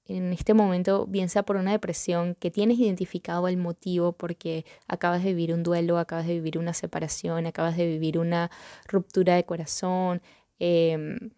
en 0.09 0.33
este 0.33 0.55
momento, 0.55 1.07
bien 1.07 1.29
sea 1.29 1.45
por 1.45 1.57
una 1.57 1.73
depresión, 1.73 2.37
que 2.37 2.51
tienes 2.51 2.79
identificado 2.79 3.49
el 3.49 3.57
motivo 3.57 4.13
porque 4.13 4.65
acabas 4.87 5.25
de 5.25 5.31
vivir 5.31 5.53
un 5.53 5.63
duelo, 5.63 5.99
acabas 5.99 6.27
de 6.27 6.35
vivir 6.35 6.59
una 6.59 6.75
separación, 6.75 7.47
acabas 7.47 7.77
de 7.77 7.87
vivir 7.87 8.19
una 8.19 8.51
ruptura 8.87 9.35
de 9.35 9.45
corazón, 9.45 10.23
em, 10.61 11.31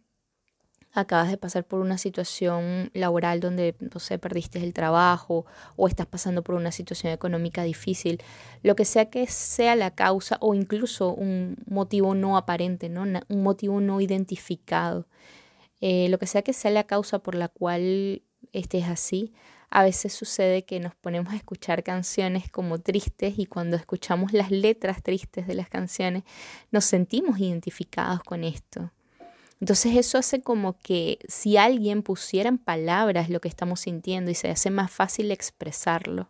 acabas 0.93 1.31
de 1.31 1.37
pasar 1.37 1.65
por 1.65 1.81
una 1.81 1.99
situación 1.99 2.91
laboral 2.95 3.41
donde, 3.41 3.77
no 3.79 4.01
sé, 4.01 4.19
perdiste 4.19 4.63
el 4.63 4.73
trabajo 4.73 5.47
o 5.77 5.89
estás 5.89 6.07
pasando 6.07 6.43
por 6.43 6.55
una 6.55 6.73
situación 6.73 7.13
económica 7.13 7.63
difícil, 7.63 8.23
lo 8.63 8.75
que 8.77 8.85
sea 8.85 9.11
que 9.11 9.27
sea 9.27 9.77
la 9.77 9.95
causa 9.95 10.39
o 10.41 10.55
incluso 10.55 11.13
un 11.13 11.57
motivo 11.67 12.15
no 12.15 12.37
aparente, 12.37 12.89
¿no? 12.89 13.05
un 13.29 13.43
motivo 13.43 13.81
no 13.81 14.01
identificado. 14.01 15.07
Eh, 15.81 16.09
lo 16.09 16.19
que 16.19 16.27
sea 16.27 16.43
que 16.43 16.53
sea 16.53 16.71
la 16.71 16.85
causa 16.85 17.21
por 17.21 17.35
la 17.35 17.49
cual 17.49 18.23
estés 18.53 18.85
así, 18.85 19.33
a 19.71 19.83
veces 19.83 20.15
sucede 20.15 20.65
que 20.65 20.81
nos 20.81 20.95
ponemos 20.95 21.33
a 21.33 21.37
escuchar 21.37 21.83
canciones 21.83 22.51
como 22.51 22.79
tristes 22.79 23.39
y 23.39 23.47
cuando 23.47 23.77
escuchamos 23.77 24.33
las 24.33 24.51
letras 24.51 25.03
tristes 25.03 25.47
de 25.47 25.55
las 25.55 25.69
canciones 25.69 26.25
nos 26.71 26.87
sentimos 26.87 27.39
identificados 27.39 28.23
con 28.23 28.45
esto. 28.45 28.91
Entonces 29.61 29.97
eso 29.97 30.19
hace 30.19 30.41
como 30.41 30.79
que 30.79 31.19
si 31.29 31.57
alguien 31.57 32.03
pusiera 32.03 32.49
en 32.49 32.59
palabras 32.59 33.29
lo 33.29 33.41
que 33.41 33.49
estamos 33.49 33.81
sintiendo 33.81 34.31
y 34.31 34.35
se 34.35 34.51
hace 34.51 34.71
más 34.71 34.91
fácil 34.91 35.31
expresarlo. 35.31 36.29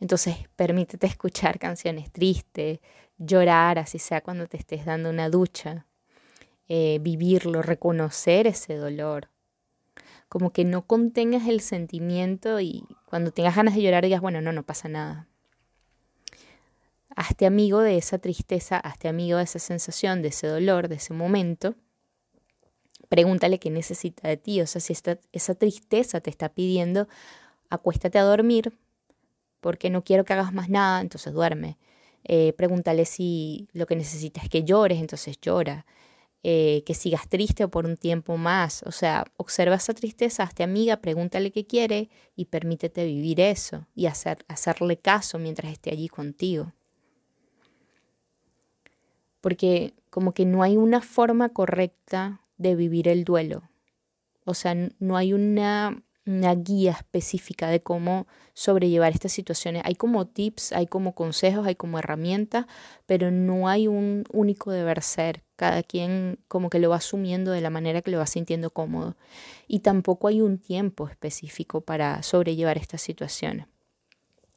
Entonces 0.00 0.36
permítete 0.56 1.06
escuchar 1.06 1.58
canciones 1.58 2.10
tristes, 2.12 2.80
llorar, 3.18 3.78
así 3.78 3.98
sea 3.98 4.20
cuando 4.20 4.46
te 4.46 4.56
estés 4.56 4.84
dando 4.84 5.10
una 5.10 5.28
ducha, 5.28 5.86
eh, 6.68 6.98
vivirlo, 7.00 7.62
reconocer 7.62 8.46
ese 8.46 8.74
dolor 8.76 9.28
como 10.28 10.52
que 10.52 10.64
no 10.64 10.86
contengas 10.86 11.46
el 11.46 11.60
sentimiento 11.60 12.60
y 12.60 12.84
cuando 13.06 13.30
tengas 13.30 13.56
ganas 13.56 13.74
de 13.74 13.82
llorar 13.82 14.04
digas, 14.04 14.20
bueno, 14.20 14.40
no, 14.40 14.52
no 14.52 14.64
pasa 14.64 14.88
nada. 14.88 15.28
Hazte 17.16 17.46
amigo 17.46 17.80
de 17.80 17.96
esa 17.96 18.18
tristeza, 18.18 18.76
hazte 18.78 19.08
amigo 19.08 19.38
de 19.38 19.44
esa 19.44 19.58
sensación, 19.58 20.20
de 20.20 20.28
ese 20.28 20.46
dolor, 20.48 20.88
de 20.88 20.96
ese 20.96 21.14
momento. 21.14 21.74
Pregúntale 23.08 23.58
qué 23.58 23.70
necesita 23.70 24.28
de 24.28 24.36
ti, 24.36 24.60
o 24.60 24.66
sea, 24.66 24.82
si 24.82 24.92
esa 25.32 25.54
tristeza 25.54 26.20
te 26.20 26.28
está 26.28 26.50
pidiendo, 26.50 27.08
acuéstate 27.70 28.18
a 28.18 28.22
dormir, 28.22 28.74
porque 29.60 29.88
no 29.88 30.04
quiero 30.04 30.26
que 30.26 30.34
hagas 30.34 30.52
más 30.52 30.68
nada, 30.68 31.00
entonces 31.00 31.32
duerme. 31.32 31.78
Eh, 32.24 32.52
pregúntale 32.52 33.06
si 33.06 33.68
lo 33.72 33.86
que 33.86 33.96
necesita 33.96 34.42
es 34.42 34.50
que 34.50 34.64
llores, 34.64 34.98
entonces 35.00 35.40
llora. 35.40 35.86
Eh, 36.42 36.84
que 36.86 36.94
sigas 36.94 37.28
triste 37.28 37.66
por 37.66 37.86
un 37.86 37.96
tiempo 37.96 38.36
más. 38.36 38.82
O 38.84 38.92
sea, 38.92 39.24
observa 39.36 39.76
esa 39.76 39.94
tristeza, 39.94 40.42
hazte 40.42 40.62
amiga, 40.62 40.98
pregúntale 40.98 41.50
qué 41.50 41.66
quiere 41.66 42.10
y 42.36 42.44
permítete 42.44 43.04
vivir 43.04 43.40
eso 43.40 43.86
y 43.94 44.06
hacer, 44.06 44.44
hacerle 44.48 44.98
caso 44.98 45.38
mientras 45.38 45.72
esté 45.72 45.90
allí 45.90 46.08
contigo. 46.08 46.72
Porque 49.46 49.94
como 50.10 50.32
que 50.32 50.44
no 50.44 50.64
hay 50.64 50.76
una 50.76 51.00
forma 51.00 51.50
correcta 51.50 52.40
de 52.58 52.74
vivir 52.74 53.06
el 53.06 53.22
duelo. 53.22 53.62
O 54.44 54.54
sea, 54.54 54.74
no 54.98 55.16
hay 55.16 55.32
una 55.32 56.02
guía 56.24 56.90
específica 56.90 57.68
de 57.68 57.80
cómo 57.80 58.26
sobrellevar 58.54 59.12
estas 59.12 59.30
situaciones. 59.30 59.82
Hay 59.84 59.94
como 59.94 60.26
tips, 60.26 60.72
hay 60.72 60.88
como 60.88 61.14
consejos, 61.14 61.64
hay 61.64 61.76
como 61.76 62.00
herramientas, 62.00 62.66
pero 63.06 63.30
no 63.30 63.68
hay 63.68 63.86
un 63.86 64.24
único 64.32 64.72
deber 64.72 65.00
ser. 65.00 65.44
Cada 65.54 65.84
quien 65.84 66.40
como 66.48 66.68
que 66.68 66.80
lo 66.80 66.90
va 66.90 66.96
asumiendo 66.96 67.52
de 67.52 67.60
la 67.60 67.70
manera 67.70 68.02
que 68.02 68.10
lo 68.10 68.18
va 68.18 68.26
sintiendo 68.26 68.70
cómodo. 68.70 69.14
Y 69.68 69.78
tampoco 69.78 70.26
hay 70.26 70.40
un 70.40 70.58
tiempo 70.58 71.06
específico 71.06 71.82
para 71.82 72.24
sobrellevar 72.24 72.78
estas 72.78 73.00
situaciones. 73.00 73.68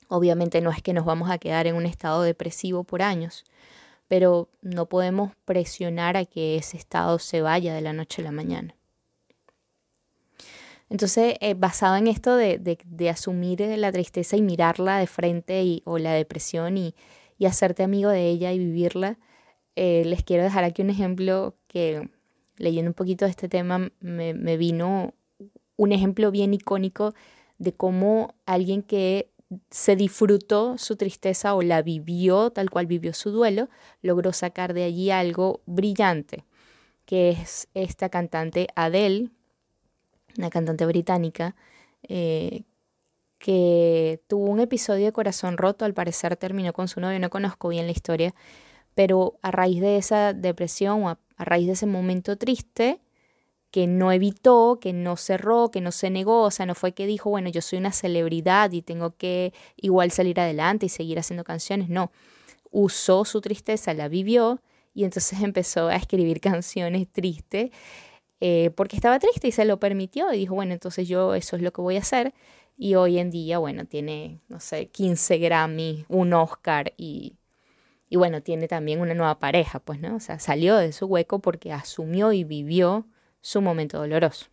Obviamente 0.08 0.62
no 0.62 0.72
es 0.72 0.82
que 0.82 0.94
nos 0.94 1.06
vamos 1.06 1.30
a 1.30 1.38
quedar 1.38 1.68
en 1.68 1.76
un 1.76 1.86
estado 1.86 2.24
depresivo 2.24 2.84
por 2.84 3.04
años, 3.04 3.46
pero 4.10 4.50
no 4.62 4.88
podemos 4.88 5.32
presionar 5.46 6.18
a 6.18 6.26
que 6.26 6.58
ese 6.58 6.76
estado 6.76 7.18
se 7.20 7.42
vaya 7.42 7.74
de 7.74 7.80
la 7.80 7.94
noche 7.94 8.22
a 8.22 8.26
la 8.26 8.32
mañana. 8.32 8.76
Entonces, 10.90 11.36
eh, 11.40 11.54
basado 11.54 11.96
en 11.96 12.08
esto 12.08 12.36
de, 12.36 12.58
de, 12.58 13.10
asumir 13.10 13.62
la 13.62 13.92
tristeza 13.92 14.36
y 14.36 14.42
mirarla 14.42 14.98
de 14.98 15.08
frente 15.08 15.64
y, 15.64 15.84
o 15.86 16.00
la 16.00 16.14
depresión 16.14 16.78
y, 16.78 16.96
y, 17.38 17.46
hacerte 17.46 17.84
amigo 17.84 18.10
de 18.10 18.28
ella 18.28 18.52
y 18.52 18.60
vivirla, 18.60 19.20
eh, 19.76 20.04
les 20.04 20.24
quiero 20.24 20.44
dejar 20.44 20.66
aquí 20.66 20.82
un 20.82 20.90
ejemplo 20.90 21.56
que 21.68 22.10
leyendo 22.58 22.90
un 22.90 22.96
poquito 22.96 23.26
de 23.26 23.32
este 23.32 23.48
tema 23.48 23.92
me, 24.02 24.58
vino 24.58 25.14
un 25.78 25.92
ejemplo 25.92 26.32
bien 26.32 26.54
icónico 26.54 27.14
de 27.60 27.72
cómo 27.72 28.34
alguien 28.46 28.82
que 28.82 29.32
se 29.70 29.96
disfrutó 29.96 30.78
su 30.78 30.96
tristeza 30.96 31.56
o 31.56 31.62
la 31.62 31.82
vivió 31.82 32.52
tal 32.52 32.70
cual 32.70 32.86
vivió 32.86 33.14
su 33.14 33.32
duelo, 33.32 33.70
logró 34.02 34.34
sacar 34.34 34.74
de 34.74 34.84
allí 34.84 35.12
algo 35.12 35.62
brillante, 35.66 36.46
que 37.06 37.32
es 37.32 37.68
esta 37.74 38.10
cantante 38.10 38.68
Adele, 38.76 39.30
una 40.38 40.50
cantante 40.50 40.86
británica, 40.86 41.56
eh, 42.04 42.64
que 43.40 44.22
tuvo 44.28 44.46
un 44.46 44.60
episodio 44.60 45.06
de 45.06 45.14
corazón 45.14 45.58
roto, 45.58 45.86
al 45.86 45.94
parecer 45.94 46.36
terminó 46.36 46.74
con 46.74 46.88
su 46.88 47.00
novio, 47.00 47.20
no 47.20 47.30
conozco 47.30 47.70
bien 47.70 47.86
la 47.86 47.94
historia, 47.94 48.36
pero 48.94 49.40
a 49.42 49.50
raíz 49.50 49.82
de 49.82 49.98
esa 49.98 50.34
depresión 50.34 51.04
o 51.04 51.10
a, 51.10 51.20
raíz 51.38 51.68
de 51.68 51.74
ese 51.74 51.86
momento 51.86 52.38
triste, 52.38 53.00
que 53.72 53.88
no 53.88 54.12
evitó, 54.12 54.80
que 54.82 54.94
no 54.94 55.16
cerró, 55.16 55.70
que 55.70 55.82
no 55.82 55.92
se 55.92 56.10
negó, 56.10 56.42
o 56.44 56.52
sea, 56.52 56.66
no 56.66 56.76
fue 56.76 56.94
que 56.94 57.06
dijo, 57.06 57.30
bueno, 57.30 57.50
yo 57.50 57.62
soy 57.62 57.80
una 57.80 57.92
celebridad 57.92 58.72
y 58.72 58.82
tengo 58.82 59.16
que 59.16 59.54
igual 59.78 60.12
salir 60.12 60.40
adelante 60.40 60.88
y 60.88 60.90
seguir 60.90 61.20
haciendo 61.20 61.44
canciones, 61.44 61.90
no, 61.90 62.12
usó 62.72 63.26
su 63.26 63.42
tristeza, 63.42 63.94
la 63.94 64.08
vivió 64.08 64.62
y 64.94 65.04
entonces 65.04 65.42
empezó 65.44 65.88
a 65.88 65.96
escribir 65.96 66.42
canciones 66.42 67.08
tristes 67.12 67.72
eh, 68.42 68.72
porque 68.76 68.96
estaba 68.96 69.20
triste 69.20 69.50
y 69.50 69.52
se 69.52 69.66
lo 69.66 69.80
permitió 69.80 70.34
y 70.34 70.38
dijo, 70.38 70.56
bueno, 70.56 70.74
entonces 70.74 71.08
yo 71.08 71.36
eso 71.36 71.56
es 71.56 71.62
lo 71.62 71.74
que 71.74 71.82
voy 71.82 71.98
a 71.98 72.00
hacer 72.00 72.34
y 72.78 72.96
hoy 72.96 73.20
en 73.20 73.30
día, 73.30 73.60
bueno, 73.60 73.86
tiene, 73.86 74.40
no 74.48 74.62
sé, 74.62 74.88
15 74.88 75.38
Grammy, 75.38 76.06
un 76.08 76.34
Oscar 76.34 76.94
y, 76.96 77.36
y 78.10 78.16
bueno, 78.16 78.42
tiene 78.42 78.70
también 78.70 79.02
una 79.02 79.14
nueva 79.14 79.40
pareja, 79.40 79.80
pues, 79.80 80.00
¿no? 80.00 80.16
O 80.16 80.20
sea, 80.22 80.40
salió 80.40 80.78
de 80.78 80.94
su 80.94 81.06
hueco 81.06 81.40
porque 81.40 81.74
asumió 81.74 82.32
y 82.32 82.46
vivió 82.46 83.06
su 83.42 83.62
momento 83.62 83.98
doloroso. 83.98 84.48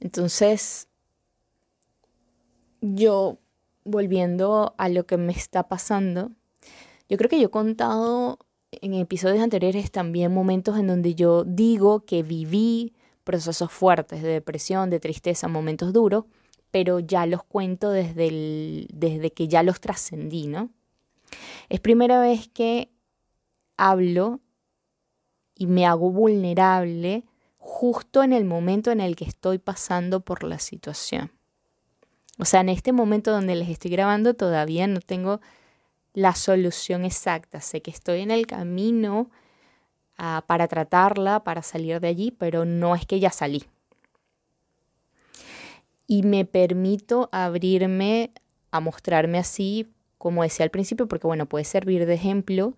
Entonces, 0.00 0.88
yo, 2.80 3.38
volviendo 3.84 4.74
a 4.78 4.88
lo 4.88 5.06
que 5.06 5.16
me 5.16 5.32
está 5.32 5.68
pasando, 5.68 6.30
yo 7.08 7.16
creo 7.16 7.30
que 7.30 7.40
yo 7.40 7.46
he 7.46 7.50
contado 7.50 8.38
en 8.70 8.94
episodios 8.94 9.42
anteriores 9.42 9.90
también 9.90 10.34
momentos 10.34 10.78
en 10.78 10.88
donde 10.88 11.14
yo 11.14 11.44
digo 11.44 12.04
que 12.04 12.22
viví 12.22 12.94
procesos 13.24 13.72
fuertes 13.72 14.22
de 14.22 14.28
depresión, 14.28 14.90
de 14.90 15.00
tristeza, 15.00 15.48
momentos 15.48 15.92
duros, 15.92 16.24
pero 16.70 17.00
ya 17.00 17.26
los 17.26 17.42
cuento 17.42 17.90
desde, 17.90 18.86
desde 18.92 19.32
que 19.32 19.48
ya 19.48 19.62
los 19.62 19.80
trascendí, 19.80 20.46
¿no? 20.46 20.70
Es 21.68 21.80
primera 21.80 22.20
vez 22.20 22.48
que 22.48 22.90
hablo 23.76 24.40
y 25.56 25.66
me 25.66 25.86
hago 25.86 26.10
vulnerable 26.10 27.24
justo 27.58 28.22
en 28.22 28.32
el 28.32 28.44
momento 28.44 28.90
en 28.90 29.00
el 29.00 29.16
que 29.16 29.24
estoy 29.24 29.58
pasando 29.58 30.20
por 30.20 30.44
la 30.44 30.58
situación. 30.58 31.32
O 32.38 32.44
sea, 32.44 32.60
en 32.60 32.68
este 32.68 32.92
momento 32.92 33.32
donde 33.32 33.54
les 33.54 33.68
estoy 33.68 33.90
grabando 33.90 34.34
todavía 34.34 34.86
no 34.86 35.00
tengo 35.00 35.40
la 36.12 36.34
solución 36.34 37.04
exacta. 37.04 37.60
Sé 37.60 37.82
que 37.82 37.90
estoy 37.90 38.20
en 38.20 38.30
el 38.30 38.46
camino 38.46 39.30
para 40.16 40.66
tratarla, 40.68 41.44
para 41.44 41.62
salir 41.62 42.00
de 42.00 42.08
allí, 42.08 42.30
pero 42.30 42.64
no 42.64 42.94
es 42.94 43.06
que 43.06 43.20
ya 43.20 43.30
salí. 43.30 43.64
Y 46.06 46.22
me 46.22 46.44
permito 46.44 47.28
abrirme 47.32 48.30
a 48.70 48.80
mostrarme 48.80 49.38
así, 49.38 49.88
como 50.18 50.42
decía 50.42 50.64
al 50.64 50.70
principio, 50.70 51.06
porque 51.08 51.26
bueno, 51.26 51.46
puede 51.46 51.64
servir 51.64 52.06
de 52.06 52.14
ejemplo. 52.14 52.74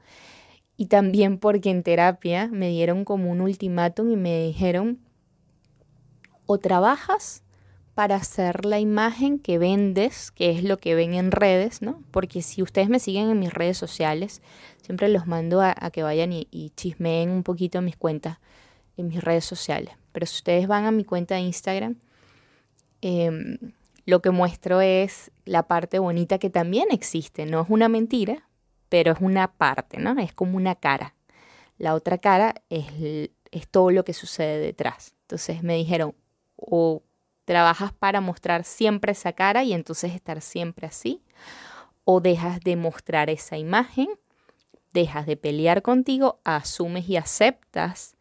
Y 0.78 0.86
también 0.86 1.38
porque 1.38 1.70
en 1.70 1.82
terapia 1.82 2.46
me 2.46 2.68
dieron 2.68 3.04
como 3.04 3.30
un 3.30 3.40
ultimátum 3.42 4.12
y 4.12 4.16
me 4.16 4.44
dijeron, 4.44 5.00
o 6.46 6.58
trabajas 6.58 7.42
para 7.94 8.14
hacer 8.14 8.64
la 8.64 8.78
imagen 8.78 9.40
que 9.40 9.58
vendes, 9.58 10.30
que 10.30 10.52
es 10.52 10.62
lo 10.62 10.76
que 10.78 10.94
ven 10.94 11.14
en 11.14 11.32
redes, 11.32 11.82
¿no? 11.82 12.00
Porque 12.12 12.42
si 12.42 12.62
ustedes 12.62 12.88
me 12.88 13.00
siguen 13.00 13.28
en 13.28 13.40
mis 13.40 13.52
redes 13.52 13.76
sociales, 13.76 14.40
siempre 14.80 15.08
los 15.08 15.26
mando 15.26 15.60
a, 15.60 15.74
que 15.92 16.04
vayan 16.04 16.32
y, 16.32 16.72
chismeen 16.76 17.30
un 17.30 17.42
poquito 17.42 17.82
mis 17.82 17.96
cuentas 17.96 18.38
en 18.96 19.08
mis 19.08 19.20
redes 19.20 19.44
sociales. 19.44 19.94
Pero 20.12 20.26
si 20.26 20.36
ustedes 20.36 20.68
van 20.68 20.84
a 20.84 20.92
mi 20.92 21.02
cuenta 21.02 21.34
de 21.34 21.40
Instagram, 21.40 21.96
em, 23.02 23.58
lo 24.06 24.22
que 24.22 24.30
muestro 24.30 24.80
es 24.80 25.32
la 25.44 25.64
parte 25.64 25.98
bonita 25.98 26.38
que 26.38 26.50
también 26.50 26.86
existe. 26.92 27.46
No 27.46 27.62
es 27.62 27.66
una 27.68 27.88
mentira, 27.88 28.47
pero 28.88 29.12
es 29.12 29.20
una 29.20 29.52
parte, 29.52 29.98
¿no? 29.98 30.18
Es 30.20 30.32
como 30.32 30.56
una 30.56 30.74
cara. 30.74 31.14
La 31.78 31.94
otra 31.94 32.18
cara 32.18 32.54
es, 32.70 32.86
es 33.50 33.68
todo 33.68 33.90
lo 33.90 34.04
que 34.04 34.14
sucede 34.14 34.58
detrás. 34.58 35.14
Entonces 35.22 35.62
me 35.62 35.74
dijeron, 35.74 36.14
o 36.56 37.02
trabajas 37.44 37.92
para 37.92 38.20
mostrar 38.20 38.64
siempre 38.64 39.12
esa 39.12 39.32
cara 39.32 39.64
y 39.64 39.72
entonces 39.72 40.14
estar 40.14 40.40
siempre 40.40 40.86
así, 40.86 41.22
o 42.04 42.20
dejas 42.20 42.60
de 42.60 42.76
mostrar 42.76 43.30
esa 43.30 43.56
imagen, 43.56 44.08
dejas 44.92 45.26
de 45.26 45.36
pelear 45.36 45.82
contigo, 45.82 46.40
asumes 46.44 47.08
y 47.08 47.16
aceptas 47.16 48.16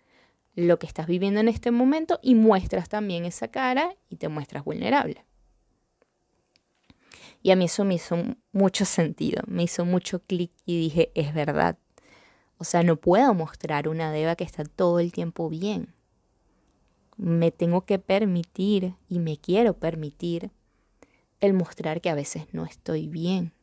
lo 0.55 0.79
que 0.79 0.87
estás 0.87 1.07
viviendo 1.07 1.39
en 1.39 1.49
este 1.49 1.71
momento 1.71 2.19
y 2.21 2.35
muestras 2.35 2.89
también 2.89 3.25
esa 3.25 3.49
cara 3.49 3.95
y 4.09 4.15
te 4.15 4.27
muestras 4.27 4.63
vulnerable. 4.63 5.25
Y 7.41 7.51
a 7.51 7.55
mí 7.55 7.65
eso 7.65 7.85
me 7.85 7.95
hizo 7.95 8.17
mucho 8.51 8.85
sentido, 8.85 9.43
me 9.47 9.63
hizo 9.63 9.85
mucho 9.85 10.19
clic 10.19 10.51
y 10.65 10.79
dije, 10.79 11.11
es 11.15 11.33
verdad. 11.33 11.77
O 12.57 12.63
sea, 12.63 12.83
no 12.83 12.95
puedo 12.97 13.33
mostrar 13.33 13.87
una 13.87 14.11
Deva 14.11 14.35
que 14.35 14.43
está 14.43 14.63
todo 14.63 14.99
el 14.99 15.11
tiempo 15.11 15.49
bien 15.49 15.93
me 17.17 17.51
tengo 17.51 17.81
que 17.81 17.97
permitir 17.99 18.95
y 19.09 19.19
me 19.19 19.37
quiero 19.37 19.73
permitir 19.73 20.51
el 21.39 21.53
mostrar 21.53 21.99
que 21.99 22.09
a 22.09 22.15
veces 22.15 22.45
no 22.53 22.65
estoy 22.65 23.07
bien. 23.07 23.53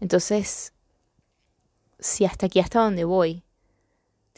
Entonces, 0.00 0.72
si 1.98 2.24
hasta 2.24 2.46
aquí, 2.46 2.60
hasta 2.60 2.80
donde 2.80 3.04
voy, 3.04 3.42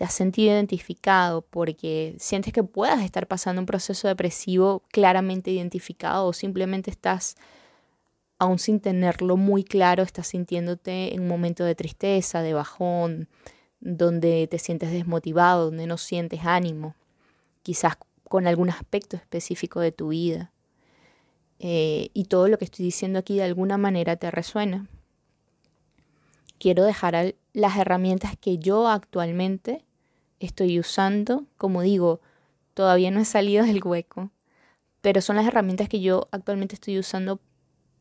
te 0.02 0.06
has 0.06 0.14
sentido 0.14 0.52
identificado 0.52 1.42
porque 1.42 2.16
sientes 2.18 2.52
que 2.52 2.64
puedas 2.64 3.04
estar 3.04 3.28
pasando 3.28 3.62
un 3.62 3.66
proceso 3.66 4.08
depresivo 4.08 4.82
claramente 4.90 5.52
identificado 5.52 6.26
o 6.26 6.32
simplemente 6.32 6.90
estás, 6.90 7.36
aún 8.40 8.58
sin 8.58 8.80
tenerlo 8.80 9.36
muy 9.36 9.62
claro, 9.62 10.02
estás 10.02 10.26
sintiéndote 10.26 11.14
en 11.14 11.20
un 11.20 11.28
momento 11.28 11.62
de 11.62 11.76
tristeza, 11.76 12.42
de 12.42 12.52
bajón, 12.52 13.28
donde 13.78 14.48
te 14.48 14.58
sientes 14.58 14.90
desmotivado, 14.90 15.66
donde 15.66 15.86
no 15.86 15.96
sientes 15.98 16.40
ánimo, 16.42 16.96
quizás 17.62 17.94
con 18.24 18.48
algún 18.48 18.70
aspecto 18.70 19.14
específico 19.14 19.78
de 19.78 19.92
tu 19.92 20.08
vida. 20.08 20.50
Eh, 21.60 22.10
y 22.12 22.24
todo 22.24 22.48
lo 22.48 22.58
que 22.58 22.64
estoy 22.64 22.84
diciendo 22.84 23.20
aquí 23.20 23.36
de 23.36 23.44
alguna 23.44 23.78
manera 23.78 24.16
te 24.16 24.32
resuena. 24.32 24.88
Quiero 26.58 26.82
dejar 26.82 27.36
las 27.52 27.76
herramientas 27.76 28.36
que 28.36 28.58
yo 28.58 28.88
actualmente 28.88 29.84
estoy 30.46 30.78
usando. 30.78 31.46
Como 31.56 31.82
digo, 31.82 32.20
todavía 32.74 33.10
no 33.10 33.20
he 33.20 33.24
salido 33.24 33.64
del 33.64 33.84
hueco, 33.84 34.30
pero 35.00 35.20
son 35.20 35.36
las 35.36 35.46
herramientas 35.46 35.88
que 35.88 36.00
yo 36.00 36.28
actualmente 36.32 36.74
estoy 36.74 36.98
usando 36.98 37.40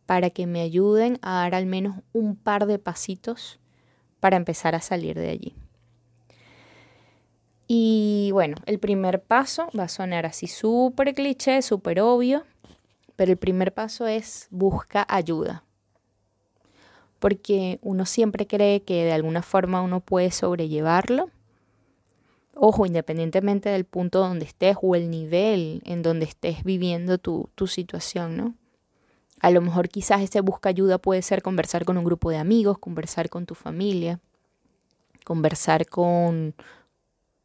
para 0.06 0.30
que 0.30 0.48
me 0.48 0.62
ayuden 0.62 1.20
a 1.22 1.36
dar 1.36 1.56
al 1.56 1.66
menos 1.66 1.98
un 2.14 2.36
par 2.36 2.66
de 2.66 2.80
pasitos 2.80 3.60
para 4.20 4.38
empezar 4.38 4.76
a 4.76 4.82
salir 4.82 5.18
de 5.18 5.30
allí. 5.30 5.56
Y 7.68 8.32
bueno, 8.34 8.58
el 8.66 8.80
primer 8.80 9.24
paso 9.24 9.70
va 9.78 9.84
a 9.84 9.88
sonar 9.88 10.26
así 10.26 10.48
súper 10.48 11.14
cliché, 11.14 11.62
súper 11.62 12.02
obvio, 12.02 12.44
pero 13.16 13.32
el 13.32 13.38
primer 13.38 13.74
paso 13.74 14.08
es 14.08 14.48
busca 14.52 15.06
ayuda. 15.08 15.64
Porque 17.20 17.80
uno 17.82 18.06
siempre 18.06 18.48
cree 18.48 18.82
que 18.82 19.06
de 19.06 19.14
alguna 19.14 19.42
forma 19.42 19.82
uno 19.82 20.02
puede 20.02 20.32
sobrellevarlo. 20.32 21.30
Ojo, 22.54 22.86
independientemente 22.86 23.70
del 23.70 23.86
punto 23.86 24.20
donde 24.20 24.46
estés 24.46 24.78
o 24.82 24.96
el 24.96 25.10
nivel 25.10 25.82
en 25.86 26.02
donde 26.02 26.26
estés 26.26 26.64
viviendo 26.64 27.18
tu, 27.18 27.50
tu 27.56 27.68
situación, 27.68 28.38
¿no? 28.38 28.56
A 29.40 29.50
lo 29.50 29.62
mejor 29.62 29.90
quizás 29.90 30.22
ese 30.22 30.42
busca 30.42 30.70
ayuda 30.70 31.00
puede 31.00 31.22
ser 31.22 31.42
conversar 31.42 31.86
con 31.86 31.98
un 31.98 32.04
grupo 32.04 32.30
de 32.30 32.38
amigos, 32.38 32.78
conversar 32.78 33.30
con 33.30 33.46
tu 33.46 33.56
familia, 33.56 34.20
conversar 35.26 35.88
con 35.88 36.54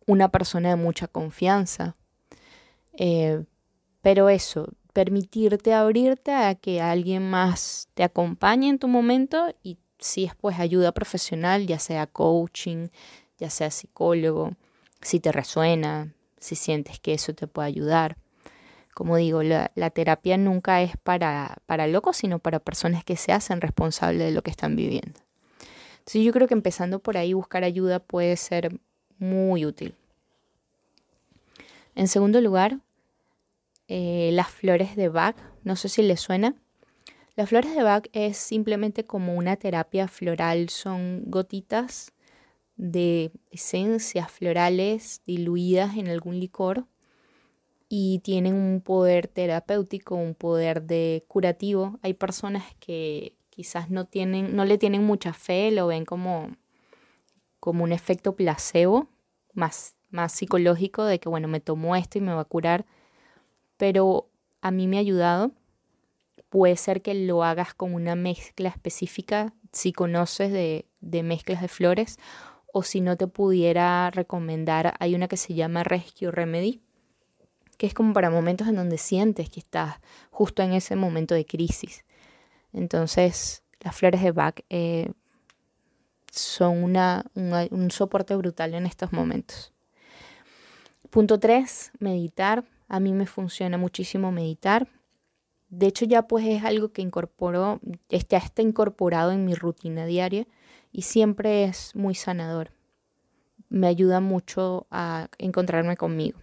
una 0.07 0.29
persona 0.29 0.71
de 0.71 0.77
mucha 0.77 1.09
confianza. 1.09 1.95
Eh, 2.99 3.45
pero 4.03 4.29
eso, 4.29 4.69
permitirte 4.93 5.73
abrirte 5.73 6.33
a 6.33 6.55
que 6.55 6.81
alguien 6.81 7.29
más 7.29 7.89
te 7.95 8.03
acompañe 8.03 8.69
en 8.69 8.79
tu 8.79 8.89
momento 8.89 9.55
y 9.63 9.79
si 9.99 10.25
es 10.25 10.35
pues 10.35 10.59
ayuda 10.59 10.93
profesional, 10.93 11.67
ya 11.67 11.79
sea 11.79 12.07
coaching, 12.07 12.89
ya 13.39 13.51
sea 13.51 13.71
psicólogo, 13.71 14.53
si 15.07 15.21
te 15.21 15.31
resuena, 15.31 16.13
si 16.39 16.57
sientes 16.57 16.99
que 16.99 17.15
eso 17.15 17.33
te 17.33 17.47
puede 17.47 17.69
ayudar. 17.69 18.17
Como 18.93 19.17
digo, 19.17 19.43
la, 19.43 19.91
terapia 19.91 20.37
nunca 20.37 20.83
es 20.83 20.97
para, 20.97 21.59
para 21.67 21.87
locos, 21.87 22.17
sino 22.17 22.41
para 22.41 22.59
personas 22.59 23.05
que 23.05 23.17
se 23.17 23.33
hacen 23.33 23.61
responsables 23.61 24.27
de 24.27 24.33
lo 24.33 24.43
que 24.43 24.51
están 24.51 24.75
viviendo. 24.75 25.21
Entonces 25.99 26.25
yo 26.25 26.33
creo 26.33 26.49
que 26.49 26.55
empezando 26.55 26.99
por 26.99 27.17
ahí, 27.17 27.35
buscar 27.35 27.63
ayuda 27.63 28.01
puede 28.01 28.37
ser 28.37 28.81
muy 29.19 29.65
útil. 29.65 29.95
En 31.95 32.09
segundo 32.09 32.41
lugar, 32.41 32.79
eh, 33.87 34.31
las 34.33 34.49
flores 34.49 34.97
de 34.97 35.09
Bach. 35.09 35.37
No 35.63 35.77
sé 35.77 35.89
si 35.89 36.03
les 36.03 36.21
suena. 36.21 36.55
Las 37.37 37.51
flores 37.51 37.77
de 37.77 37.83
Bach 37.83 38.07
es 38.13 38.37
simplemente 38.37 39.05
como 39.05 39.35
una 39.35 39.57
terapia 39.57 40.09
floral. 40.09 40.69
Son 40.69 41.23
gotitas 41.27 42.13
de 42.77 43.33
esencias 43.51 44.31
florales 44.31 45.23
diluidas 45.27 45.97
en 45.97 46.09
algún 46.09 46.39
licor 46.39 46.87
y 47.89 48.21
tienen 48.21 48.55
un 48.55 48.81
poder 48.81 49.29
terapéutico, 49.29 50.15
un 50.15 50.35
poder 50.35 50.83
de 50.83 51.25
curativo. 51.29 51.99
Hay 52.03 52.15
personas 52.15 52.65
que 52.81 53.35
quizás 53.51 53.91
no 53.91 54.07
tienen, 54.07 54.55
no 54.55 54.65
le 54.65 54.79
tienen 54.79 55.05
mucha 55.05 55.33
fe, 55.33 55.71
lo 55.71 55.87
ven 55.87 56.05
como, 56.05 56.51
como 57.61 57.85
un 57.85 57.93
efecto 57.93 58.35
placebo, 58.35 59.09
más, 59.55 59.97
más 60.11 60.33
psicológico, 60.33 61.05
de 61.05 61.19
que 61.21 61.29
bueno, 61.29 61.49
me 61.49 61.61
tomo 61.61 61.97
esto 61.97 62.19
y 62.19 62.21
me 62.21 62.35
va 62.35 62.43
a 62.43 62.45
curar. 62.45 62.85
Pero 63.77 64.29
a 64.61 64.71
mí 64.71 64.89
me 64.89 64.97
ha 64.97 65.01
ayudado. 65.01 65.53
Puede 66.49 66.77
ser 66.77 67.03
que 67.03 67.15
lo 67.15 67.45
hagas 67.45 67.75
con 67.75 67.95
una 67.95 68.15
mezcla 68.15 68.69
específica, 68.69 69.55
si 69.73 69.93
conoces 69.93 70.53
de, 70.53 70.87
de 71.01 71.23
mezclas 71.23 71.61
de 71.61 71.69
flores, 71.69 72.19
o 72.79 72.83
si 72.83 73.01
no 73.01 73.17
te 73.17 73.27
pudiera 73.27 74.11
recomendar, 74.11 74.97
hay 75.01 75.15
una 75.15 75.29
que 75.29 75.39
se 75.39 75.55
llama 75.55 75.83
Rescue 75.83 76.31
Remedy, 76.31 76.83
que 77.79 77.87
es 77.87 77.95
como 77.95 78.13
para 78.13 78.29
momentos 78.29 78.69
en 78.69 78.77
donde 78.77 78.99
sientes 78.99 79.49
que 79.49 79.61
estás 79.61 79.95
justo 80.31 80.63
en 80.63 80.75
ese 80.75 80.95
momento 80.95 81.35
de 81.35 81.47
crisis. 81.47 82.05
Entonces, 82.75 83.63
las 83.81 83.97
flores 83.97 84.21
de 84.21 84.31
Bach 84.31 84.61
eh, 84.69 85.11
son 86.31 86.85
una, 86.85 87.25
un 87.35 87.91
soporte 87.91 88.37
brutal 88.37 88.75
en 88.75 88.85
estos 88.85 89.11
momentos. 89.11 89.73
Punto 91.09 91.41
3, 91.41 91.93
meditar. 91.99 92.63
A 92.89 93.01
mí 93.01 93.15
me 93.15 93.25
funciona 93.25 93.79
muchísimo 93.79 94.33
meditar. 94.33 94.87
De 95.69 95.87
hecho, 95.87 96.05
ya 96.05 96.23
pues 96.23 96.47
es 96.47 96.65
algo 96.65 96.93
que 96.93 97.03
incorporó, 97.03 97.81
ya 98.09 98.39
está 98.39 98.63
incorporado 98.63 99.33
en 99.33 99.45
mi 99.45 99.55
rutina 99.55 100.07
diaria 100.07 100.47
y 100.93 101.03
siempre 101.03 101.65
es 101.65 101.95
muy 101.95 102.15
sanador. 102.15 102.71
Me 103.69 103.89
ayuda 103.89 104.21
mucho 104.21 104.87
a 104.91 105.29
encontrarme 105.39 105.97
conmigo. 105.97 106.39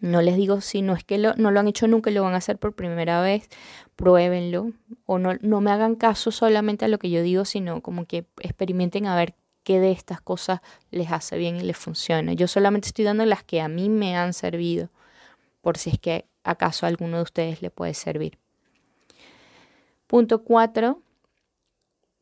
No 0.00 0.22
les 0.22 0.36
digo 0.36 0.62
si 0.62 0.80
no 0.80 0.94
es 0.94 1.04
que 1.04 1.18
no 1.18 1.50
lo 1.50 1.60
han 1.60 1.68
hecho 1.68 1.86
nunca 1.86 2.10
y 2.10 2.14
lo 2.14 2.22
van 2.22 2.32
a 2.32 2.38
hacer 2.38 2.58
por 2.58 2.74
primera 2.74 3.20
vez, 3.20 3.48
pruébenlo. 3.96 4.72
O 5.04 5.18
no, 5.18 5.34
no 5.42 5.60
me 5.60 5.70
hagan 5.70 5.94
caso 5.94 6.30
solamente 6.30 6.86
a 6.86 6.88
lo 6.88 6.98
que 6.98 7.10
yo 7.10 7.22
digo, 7.22 7.44
sino 7.44 7.82
como 7.82 8.06
que 8.06 8.24
experimenten 8.40 9.06
a 9.06 9.16
ver 9.16 9.34
qué 9.62 9.78
de 9.78 9.90
estas 9.90 10.22
cosas 10.22 10.60
les 10.90 11.12
hace 11.12 11.36
bien 11.36 11.56
y 11.56 11.60
les 11.60 11.76
funciona. 11.76 12.32
Yo 12.32 12.48
solamente 12.48 12.88
estoy 12.88 13.04
dando 13.04 13.26
las 13.26 13.44
que 13.44 13.60
a 13.60 13.68
mí 13.68 13.90
me 13.90 14.16
han 14.16 14.32
servido, 14.32 14.88
por 15.60 15.76
si 15.76 15.90
es 15.90 15.98
que 15.98 16.29
acaso 16.44 16.86
alguno 16.86 17.18
de 17.18 17.22
ustedes 17.22 17.62
le 17.62 17.70
puede 17.70 17.94
servir. 17.94 18.38
Punto 20.06 20.42
4. 20.42 21.00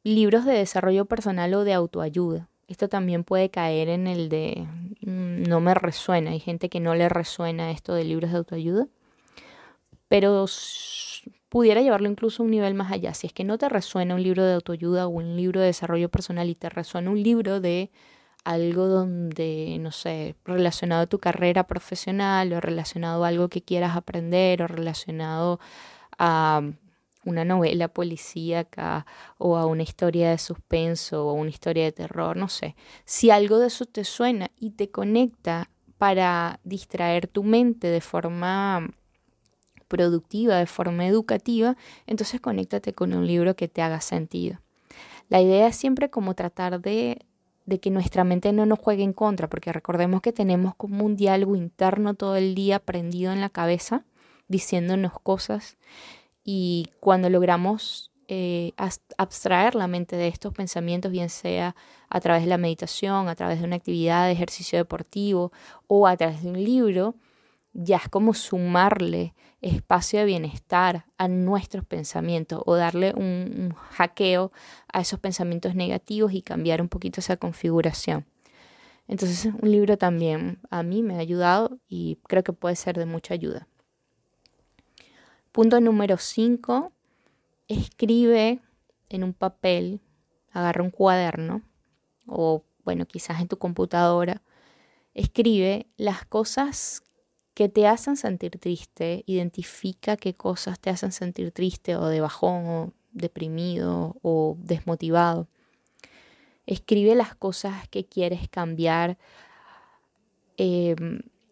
Libros 0.05 0.45
de 0.45 0.53
desarrollo 0.53 1.07
personal 1.07 1.55
o 1.55 1.65
de 1.65 1.73
autoayuda. 1.73 2.49
Esto 2.69 2.89
también 2.89 3.25
puede 3.25 3.51
caer 3.51 3.89
en 3.89 4.07
el 4.07 4.29
de 4.29 4.67
mm, 5.01 5.45
no 5.49 5.61
me 5.61 5.75
resuena. 5.75 6.33
Hay 6.33 6.41
gente 6.41 6.69
que 6.69 6.81
no 6.81 6.95
le 6.95 7.09
resuena 7.09 7.71
esto 7.71 7.95
de 7.95 8.05
libros 8.05 8.31
de 8.31 8.39
autoayuda. 8.39 8.89
Pero 10.09 10.47
pudiera 11.49 11.81
llevarlo 11.81 12.09
incluso 12.09 12.43
a 12.43 12.47
un 12.47 12.51
nivel 12.51 12.75
más 12.75 12.93
allá. 12.93 13.15
Si 13.15 13.27
es 13.27 13.33
que 13.33 13.45
no 13.45 13.59
te 13.59 13.69
resuena 13.69 14.15
un 14.15 14.23
libro 14.23 14.45
de 14.45 14.55
autoayuda 14.55 15.07
o 15.07 15.11
un 15.11 15.37
libro 15.37 15.61
de 15.61 15.67
desarrollo 15.67 16.09
personal 16.11 16.49
y 16.49 16.55
te 16.55 16.69
resuena 16.69 17.11
un 17.11 17.23
libro 17.23 17.61
de 17.61 17.91
algo 18.49 18.87
donde, 18.87 19.77
no 19.79 19.93
sé, 19.93 20.35
relacionado 20.47 21.03
a 21.03 21.07
tu 21.07 21.19
carrera 21.19 21.67
profesional 21.67 22.51
o 22.55 22.61
relacionado 22.63 23.25
a 23.25 23.29
algo 23.29 23.49
que 23.49 23.61
quieras 23.61 23.95
aprender 23.95 24.63
o 24.63 24.67
relacionado 24.67 25.61
a 26.19 26.63
una 27.27 27.45
novela 27.45 27.89
policíaca 27.89 29.05
o 29.37 29.59
a 29.59 29.67
una 29.67 29.83
historia 29.83 30.31
de 30.31 30.39
suspenso 30.39 31.27
o 31.27 31.35
una 31.35 31.51
historia 31.51 31.85
de 31.85 31.93
terror, 31.93 32.39
no 32.39 32.49
sé. 32.49 32.75
Si 33.05 33.31
algo 33.31 33.59
de 33.59 33.67
eso 33.67 33.85
te 33.85 34.05
suena 34.05 34.51
y 34.59 34.71
te 34.71 34.91
conecta 34.91 35.69
para 35.99 36.59
distraer 36.65 37.27
tu 37.27 37.45
mente 37.45 37.89
de 37.89 38.01
forma 38.01 38.89
productiva, 39.89 40.57
de 40.57 40.67
forma 40.67 41.07
educativa, 41.07 41.77
entonces 42.07 42.41
conéctate 42.41 42.95
con 42.95 43.13
un 43.13 43.27
libro 43.27 43.57
que 43.57 43.69
te 43.69 43.83
haga 43.83 44.01
sentido. 44.01 44.61
La 45.29 45.43
idea 45.43 45.67
es 45.67 45.77
siempre 45.77 46.09
como 46.09 46.35
tratar 46.35 46.81
de, 46.81 47.27
de 47.69 47.81
que 47.81 47.91
nuestra 47.91 48.25
mente 48.25 48.51
no 48.55 48.65
nos 48.65 48.79
juegue 48.79 49.03
en 49.03 49.13
contra, 49.13 49.47
porque 49.51 49.75
recordemos 49.75 50.23
que 50.23 50.33
tenemos 50.33 50.75
como 50.75 51.05
un 51.05 51.17
diálogo 51.17 51.55
interno 51.55 52.15
todo 52.15 52.37
el 52.37 52.55
día 52.55 52.79
prendido 52.79 53.31
en 53.31 53.43
la 53.43 53.51
cabeza, 53.51 54.07
diciéndonos 54.49 55.13
cosas 55.23 55.77
y 56.43 56.87
cuando 56.99 57.29
logramos 57.29 58.11
eh, 58.27 58.73
abstraer 59.19 59.75
la 59.75 59.87
mente 59.87 60.17
de 60.17 60.29
estos 60.29 60.55
pensamientos, 60.55 61.13
bien 61.13 61.29
sea 61.29 61.77
a 62.09 62.21
través 62.21 62.45
de 62.45 62.49
la 62.49 62.57
meditación, 62.57 63.29
a 63.29 63.35
través 63.35 63.59
de 63.59 63.67
una 63.67 63.77
actividad 63.77 64.25
de 64.25 64.33
ejercicio 64.33 64.79
deportivo 64.79 65.53
o 65.89 66.07
a 66.07 66.17
través 66.17 66.43
de 66.43 66.49
un 66.49 66.65
libro, 66.65 67.17
ya 67.81 67.99
es 67.99 68.09
como 68.09 68.35
sumarle 68.35 69.35
espacio 69.61 70.19
de 70.19 70.27
bienestar 70.27 71.07
a 71.17 71.29
nuestros 71.29 71.85
pensamientos 71.85 72.61
o 72.67 72.75
darle 72.75 73.13
un, 73.15 73.23
un, 73.57 73.73
hackeo 73.73 74.51
a 74.93 75.01
esos 75.01 75.21
pensamientos 75.21 75.77
negativos 75.77 76.33
y 76.33 76.43
cambiar 76.43 76.83
un 76.83 76.89
poquito 76.89 77.21
esa 77.21 77.37
configuración. 77.37 78.27
Entonces 79.07 79.53
un 79.63 79.71
libro 79.71 79.97
también 79.97 80.59
a 80.71 80.83
mí 80.83 81.05
me 81.05 81.15
ha 81.15 81.19
ayudado 81.19 81.79
y 81.89 82.19
creo 82.27 82.43
que 82.43 82.53
puede 82.53 82.75
ser 82.75 82.99
de 82.99 83.07
mucha 83.07 83.35
ayuda. 83.35 83.69
Punto 85.53 85.81
número 85.81 86.17
5, 86.19 86.93
escribe 87.69 88.59
en 89.09 89.23
un 89.23 89.35
papel, 89.35 90.01
agarra 90.51 90.83
un 90.83 90.91
cuaderno 90.91 91.63
o 92.27 92.65
bueno, 92.85 93.07
quizás 93.07 93.41
en 93.41 93.47
tu 93.47 93.57
computadora, 93.57 94.43
escribe 95.15 95.87
las 95.97 96.25
cosas 96.25 97.05
que 97.59 97.69
te 97.69 97.89
hacen 97.89 98.17
sentir 98.17 98.57
triste, 98.61 99.25
identifica 99.27 100.17
qué 100.17 100.33
cosas 100.33 100.79
te 100.79 100.91
hacen 100.91 101.11
sentir 101.11 101.51
triste 101.51 101.97
o 101.97 102.07
de 102.07 102.21
bajón 102.21 102.67
o 102.67 102.93
deprimido 103.11 104.15
o 104.23 104.57
desmotivado. 104.61 105.49
Escribe 106.67 107.17
las 107.17 107.35
cosas 107.35 107.89
que 107.89 108.05
quieres 108.05 108.49
cambiar. 108.49 109.19
Eh, 110.57 110.95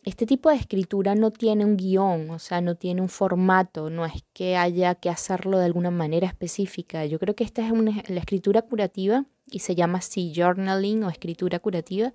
este 0.05 0.27
tipo 0.27 0.49
de 0.49 0.55
escritura 0.55 1.17
no 1.17 1.33
tiene 1.33 1.65
un 1.65 1.77
guion, 1.77 2.31
o 2.31 2.39
sea, 2.39 2.61
no 2.61 2.77
tiene 2.77 3.03
un 3.03 3.09
formato, 3.09 3.91
no 3.91 4.07
es 4.07 4.23
que 4.33 4.57
haya 4.57 4.95
que 4.95 5.11
hacerlo 5.11 5.59
de 5.59 5.65
alguna 5.65 5.91
manera 5.91 6.29
específica. 6.29 7.05
Yo 7.05 7.19
creo 7.19 7.35
que 7.35 7.43
esta 7.43 7.67
es 7.67 7.73
la 8.09 8.21
escritura 8.21 8.63
curativa 8.63 9.25
y 9.51 9.59
se 9.59 9.75
llama 9.75 9.99
así 9.99 10.33
journaling 10.33 11.03
o 11.03 11.11
escritura 11.11 11.59
curativa. 11.59 12.13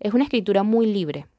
Es 0.00 0.12
una 0.12 0.24
escritura 0.24 0.64
muy 0.64 0.84
libre. 0.84 1.31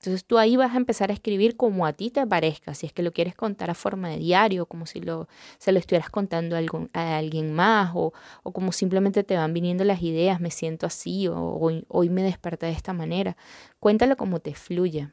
Entonces 0.00 0.26
tú 0.26 0.36
ahí 0.36 0.56
vas 0.56 0.74
a 0.74 0.76
empezar 0.76 1.10
a 1.10 1.14
escribir 1.14 1.56
como 1.56 1.86
a 1.86 1.94
ti 1.94 2.10
te 2.10 2.26
parezca, 2.26 2.74
si 2.74 2.86
es 2.86 2.92
que 2.92 3.02
lo 3.02 3.12
quieres 3.12 3.34
contar 3.34 3.70
a 3.70 3.74
forma 3.74 4.10
de 4.10 4.18
diario, 4.18 4.66
como 4.66 4.84
si 4.84 5.00
lo, 5.00 5.28
se 5.58 5.72
lo 5.72 5.78
estuvieras 5.78 6.10
contando 6.10 6.56
a, 6.56 7.16
alguien 7.16 7.54
más, 7.54 7.92
o, 7.94 8.12
o, 8.42 8.52
como 8.52 8.72
simplemente 8.72 9.24
te 9.24 9.36
van 9.36 9.54
viniendo 9.54 9.82
las 9.82 10.02
ideas, 10.02 10.40
me 10.40 10.50
siento 10.50 10.86
así, 10.86 11.26
o 11.28 11.58
hoy, 11.88 12.10
me 12.10 12.22
desperté 12.22 12.66
de 12.66 12.72
esta 12.72 12.92
manera. 12.92 13.36
Cuéntalo 13.80 14.16
como 14.16 14.40
te 14.40 14.54
fluye. 14.54 15.08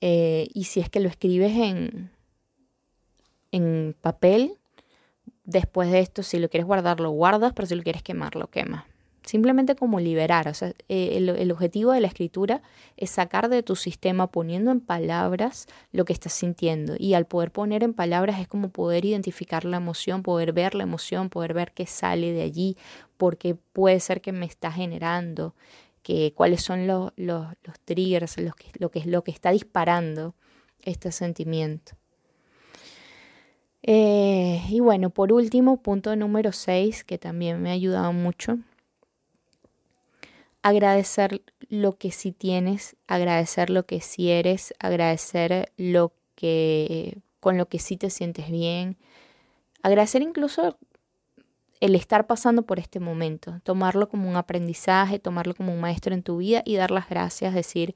Eh, 0.00 0.46
y 0.54 0.64
si 0.64 0.78
es 0.78 0.88
que 0.88 1.00
lo 1.00 1.08
escribes 1.08 1.56
en, 1.56 2.12
en 3.50 3.96
papel, 4.00 4.58
después 5.44 5.90
de 5.90 5.98
esto, 5.98 6.22
si 6.22 6.38
lo 6.38 6.48
quieres 6.48 6.66
guardar, 6.66 7.00
lo 7.00 7.10
guardas, 7.10 7.52
pero 7.52 7.66
si 7.66 7.74
lo 7.74 7.82
quieres 7.82 8.04
quemar, 8.04 8.36
lo 8.36 8.48
quemas. 8.48 8.84
Simplemente 9.28 9.76
como 9.76 10.00
liberar. 10.00 10.48
O 10.48 10.54
sea, 10.54 10.72
eh, 10.88 11.18
el, 11.18 11.52
objetivo 11.52 11.92
de 11.92 12.00
la 12.00 12.06
escritura 12.06 12.62
es 12.96 13.10
sacar 13.10 13.50
de 13.50 13.62
tu 13.62 13.76
sistema 13.76 14.28
poniendo 14.28 14.70
en 14.70 14.80
palabras 14.80 15.66
lo 15.92 16.06
que 16.06 16.14
estás 16.14 16.32
sintiendo. 16.32 16.94
Y 16.98 17.12
al 17.12 17.26
poder 17.26 17.50
poner 17.52 17.84
en 17.84 17.92
palabras 17.92 18.40
es 18.40 18.48
como 18.48 18.70
poder 18.70 19.04
identificar 19.04 19.66
la 19.66 19.76
emoción, 19.76 20.22
poder 20.22 20.54
ver 20.54 20.74
la 20.74 20.84
emoción, 20.84 21.28
poder 21.28 21.52
ver 21.52 21.72
qué 21.72 21.84
sale 21.84 22.32
de 22.32 22.40
allí, 22.40 22.78
porque 23.18 23.54
puede 23.54 24.00
ser 24.00 24.22
que 24.22 24.32
me 24.32 24.46
está 24.46 24.72
generando 24.72 25.54
cuáles 26.34 26.62
son 26.62 26.86
los, 26.86 27.12
los, 27.16 27.48
triggers, 27.84 28.36
que, 28.36 28.70
lo, 28.78 28.90
que, 28.90 29.04
lo 29.04 29.24
que 29.24 29.30
está 29.30 29.50
disparando 29.50 30.34
este 30.80 31.12
sentimiento. 31.12 31.92
Eh, 33.82 34.62
y 34.70 34.80
bueno, 34.80 35.10
por 35.10 35.34
último, 35.34 35.82
punto 35.82 36.16
número 36.16 36.52
6, 36.52 37.04
que 37.04 37.18
también 37.18 37.60
me 37.60 37.68
ha 37.68 37.74
ayudado 37.74 38.14
mucho. 38.14 38.56
Agradecer 40.68 41.40
lo 41.70 41.96
que 41.96 42.10
sí 42.10 42.30
tienes, 42.30 42.94
agradecer 43.06 43.70
lo 43.70 43.86
que 43.86 44.02
sí 44.02 44.30
eres, 44.30 44.74
agradecer 44.78 45.72
lo 45.78 46.12
que 46.34 47.22
con 47.40 47.56
lo 47.56 47.70
que 47.70 47.78
sí 47.78 47.96
te 47.96 48.10
sientes 48.10 48.50
bien, 48.50 48.98
agradecer 49.82 50.20
incluso 50.20 50.76
el 51.80 51.94
estar 51.94 52.26
pasando 52.26 52.66
por 52.66 52.78
este 52.78 53.00
momento, 53.00 53.60
tomarlo 53.62 54.10
como 54.10 54.28
un 54.28 54.36
aprendizaje, 54.36 55.18
tomarlo 55.18 55.54
como 55.54 55.72
un 55.72 55.80
maestro 55.80 56.12
en 56.12 56.22
tu 56.22 56.36
vida 56.36 56.60
y 56.66 56.76
dar 56.76 56.90
las 56.90 57.08
gracias, 57.08 57.54
decir, 57.54 57.94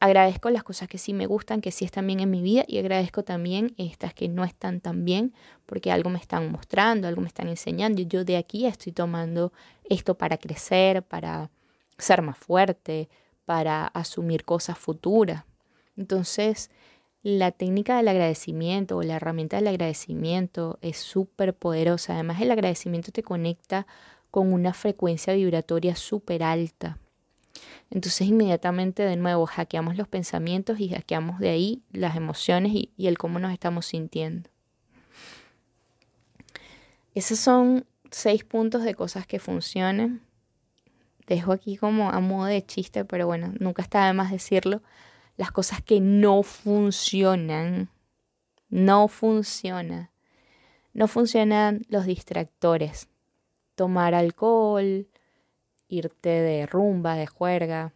agradezco 0.00 0.50
las 0.50 0.62
cosas 0.62 0.88
que 0.88 0.98
sí 0.98 1.12
me 1.12 1.26
gustan, 1.26 1.60
que 1.60 1.70
sí 1.70 1.84
están 1.84 2.06
bien 2.06 2.20
en 2.20 2.30
mi 2.30 2.42
vida 2.42 2.64
y 2.66 2.78
agradezco 2.78 3.22
también 3.22 3.74
estas 3.78 4.14
que 4.14 4.28
no 4.28 4.44
están 4.44 4.80
tan 4.80 5.04
bien 5.04 5.32
porque 5.66 5.90
algo 5.90 6.10
me 6.10 6.18
están 6.18 6.50
mostrando, 6.50 7.08
algo 7.08 7.20
me 7.20 7.28
están 7.28 7.48
enseñando. 7.48 8.02
Yo 8.02 8.24
de 8.24 8.36
aquí 8.36 8.66
estoy 8.66 8.92
tomando 8.92 9.52
esto 9.84 10.16
para 10.16 10.38
crecer, 10.38 11.02
para 11.02 11.50
ser 11.98 12.22
más 12.22 12.38
fuerte, 12.38 13.08
para 13.44 13.86
asumir 13.86 14.44
cosas 14.44 14.78
futuras. 14.78 15.44
Entonces, 15.96 16.70
la 17.22 17.52
técnica 17.52 17.96
del 17.96 18.08
agradecimiento 18.08 18.96
o 18.96 19.02
la 19.02 19.16
herramienta 19.16 19.56
del 19.56 19.68
agradecimiento 19.68 20.78
es 20.82 20.98
súper 20.98 21.54
poderosa. 21.54 22.14
Además, 22.14 22.40
el 22.40 22.50
agradecimiento 22.50 23.12
te 23.12 23.22
conecta 23.22 23.86
con 24.30 24.52
una 24.52 24.74
frecuencia 24.74 25.32
vibratoria 25.32 25.96
súper 25.96 26.42
alta. 26.42 26.98
Entonces 27.90 28.26
inmediatamente 28.26 29.04
de 29.04 29.16
nuevo 29.16 29.46
hackeamos 29.46 29.96
los 29.96 30.08
pensamientos 30.08 30.80
y 30.80 30.88
hackeamos 30.88 31.38
de 31.38 31.50
ahí 31.50 31.82
las 31.92 32.16
emociones 32.16 32.72
y, 32.74 32.90
el 32.98 33.18
cómo 33.18 33.38
nos 33.38 33.52
estamos 33.52 33.86
sintiendo. 33.86 34.50
Esos 37.14 37.38
son 37.38 37.86
seis 38.10 38.44
puntos 38.44 38.82
de 38.82 38.94
cosas 38.94 39.26
que 39.26 39.38
funcionan. 39.38 40.22
Dejo 41.26 41.52
aquí 41.52 41.76
como 41.76 42.10
a 42.10 42.20
modo 42.20 42.46
de 42.46 42.64
chiste, 42.66 43.04
pero 43.04 43.26
bueno, 43.26 43.52
nunca 43.60 43.82
está 43.82 44.06
de 44.06 44.12
más 44.12 44.30
decirlo. 44.30 44.82
Las 45.36 45.52
cosas 45.52 45.80
que 45.82 46.00
no 46.00 46.42
funcionan. 46.42 47.88
No 48.68 49.08
funciona. 49.08 50.10
No 50.92 51.06
funcionan 51.06 51.82
los 51.88 52.06
distractores. 52.06 53.08
Tomar 53.76 54.14
alcohol, 54.14 55.06
irte 55.94 56.28
de 56.28 56.66
rumba, 56.66 57.14
de 57.14 57.26
juerga, 57.26 57.92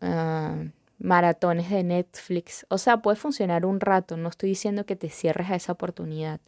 ah, 0.00 0.64
maratones 0.98 1.70
de 1.70 1.82
Netflix. 1.82 2.66
O 2.68 2.78
sea, 2.78 3.02
puede 3.02 3.16
funcionar 3.16 3.66
un 3.66 3.80
rato, 3.80 4.16
no 4.16 4.28
estoy 4.28 4.50
diciendo 4.50 4.86
que 4.86 4.96
te 4.96 5.10
cierres 5.10 5.50
a 5.50 5.56
esa 5.56 5.72
oportunidad, 5.72 6.40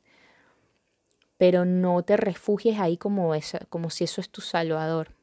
pero 1.38 1.64
no 1.64 2.02
te 2.02 2.16
refugies 2.16 2.78
ahí 2.78 2.96
como, 2.96 3.32
como 3.68 3.90
si 3.90 4.04
eso 4.04 4.20
es 4.20 4.30
tu 4.30 4.40
salvador. 4.40 5.14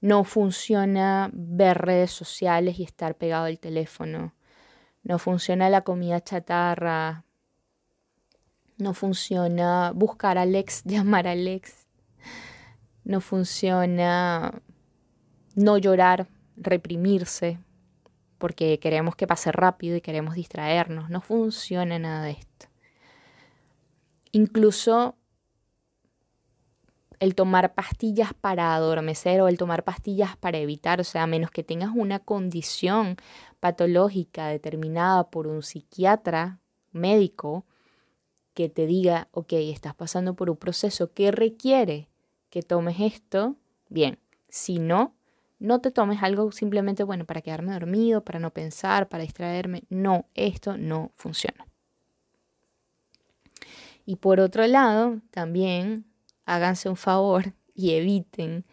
No 0.00 0.24
funciona 0.24 1.30
ver 1.32 1.78
redes 1.78 2.10
sociales 2.10 2.78
y 2.78 2.84
estar 2.84 3.14
pegado 3.16 3.44
al 3.44 3.58
teléfono. 3.58 4.34
No 5.02 5.18
funciona 5.18 5.68
la 5.68 5.82
comida 5.82 6.20
chatarra. 6.20 7.24
No 8.78 8.94
funciona 8.94 9.92
buscar 9.94 10.38
a 10.38 10.42
Alex, 10.42 10.82
llamar 10.84 11.28
a 11.28 11.32
Alex 11.32 11.79
no 13.10 13.20
funciona 13.20 14.62
no 15.56 15.78
llorar, 15.78 16.28
reprimirse, 16.56 17.58
porque 18.38 18.78
queremos 18.78 19.16
que 19.16 19.26
pase 19.26 19.50
rápido 19.50 19.96
y 19.96 20.00
queremos 20.00 20.36
distraernos. 20.36 21.10
No 21.10 21.20
funciona 21.20 21.98
nada 21.98 22.26
de 22.26 22.30
esto. 22.30 22.66
Incluso 24.30 25.16
el 27.18 27.34
tomar 27.34 27.74
pastillas 27.74 28.32
para 28.32 28.76
adormecer 28.76 29.40
o 29.40 29.48
el 29.48 29.58
tomar 29.58 29.82
pastillas 29.82 30.36
para 30.36 30.58
evitar, 30.58 31.00
o 31.00 31.04
sea, 31.04 31.24
a 31.24 31.26
menos 31.26 31.50
que 31.50 31.64
tengas 31.64 31.90
una 31.92 32.20
condición 32.20 33.16
patológica 33.58 34.46
determinada 34.46 35.30
por 35.30 35.48
un 35.48 35.64
psiquiatra 35.64 36.60
médico 36.92 37.66
que 38.54 38.68
te 38.68 38.86
diga, 38.86 39.26
ok, 39.32 39.54
estás 39.54 39.96
pasando 39.96 40.34
por 40.34 40.48
un 40.48 40.56
proceso 40.56 41.12
que 41.12 41.32
requiere 41.32 42.08
que 42.50 42.62
tomes 42.62 43.00
esto, 43.00 43.56
bien. 43.88 44.18
Si 44.48 44.78
no, 44.78 45.14
no 45.58 45.80
te 45.80 45.90
tomes 45.90 46.22
algo 46.22 46.50
simplemente, 46.52 47.04
bueno, 47.04 47.24
para 47.24 47.42
quedarme 47.42 47.72
dormido, 47.72 48.24
para 48.24 48.38
no 48.38 48.50
pensar, 48.50 49.08
para 49.08 49.22
distraerme. 49.22 49.84
No, 49.88 50.26
esto 50.34 50.76
no 50.76 51.12
funciona. 51.14 51.66
Y 54.04 54.16
por 54.16 54.40
otro 54.40 54.66
lado, 54.66 55.20
también 55.30 56.04
háganse 56.44 56.88
un 56.88 56.96
favor 56.96 57.54
y 57.74 57.92
eviten 57.92 58.64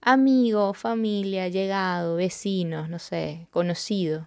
amigos, 0.00 0.78
familia, 0.78 1.48
llegado, 1.48 2.16
vecinos, 2.16 2.88
no 2.88 2.98
sé, 2.98 3.48
conocidos, 3.50 4.26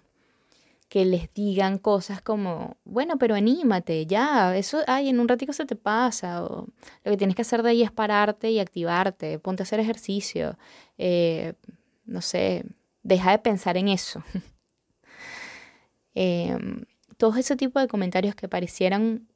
que 0.92 1.06
les 1.06 1.32
digan 1.32 1.78
cosas 1.78 2.20
como, 2.20 2.76
bueno, 2.84 3.16
pero 3.16 3.34
anímate, 3.34 4.04
ya, 4.04 4.54
eso, 4.54 4.80
ay, 4.86 5.08
en 5.08 5.20
un 5.20 5.26
ratico 5.26 5.54
se 5.54 5.64
te 5.64 5.74
pasa, 5.74 6.44
o 6.44 6.66
lo 7.02 7.10
que 7.10 7.16
tienes 7.16 7.34
que 7.34 7.40
hacer 7.40 7.62
de 7.62 7.70
ahí 7.70 7.82
es 7.82 7.90
pararte 7.90 8.50
y 8.50 8.60
activarte, 8.60 9.38
ponte 9.38 9.62
a 9.62 9.64
hacer 9.64 9.80
ejercicio, 9.80 10.58
eh, 10.98 11.54
no 12.04 12.20
sé, 12.20 12.66
deja 13.02 13.30
de 13.30 13.38
pensar 13.38 13.78
en 13.78 13.88
eso. 13.88 14.22
eh, 16.14 16.58
todo 17.16 17.38
ese 17.38 17.56
tipo 17.56 17.80
de 17.80 17.88
comentarios 17.88 18.34
que 18.34 18.46
parecieran 18.46 19.26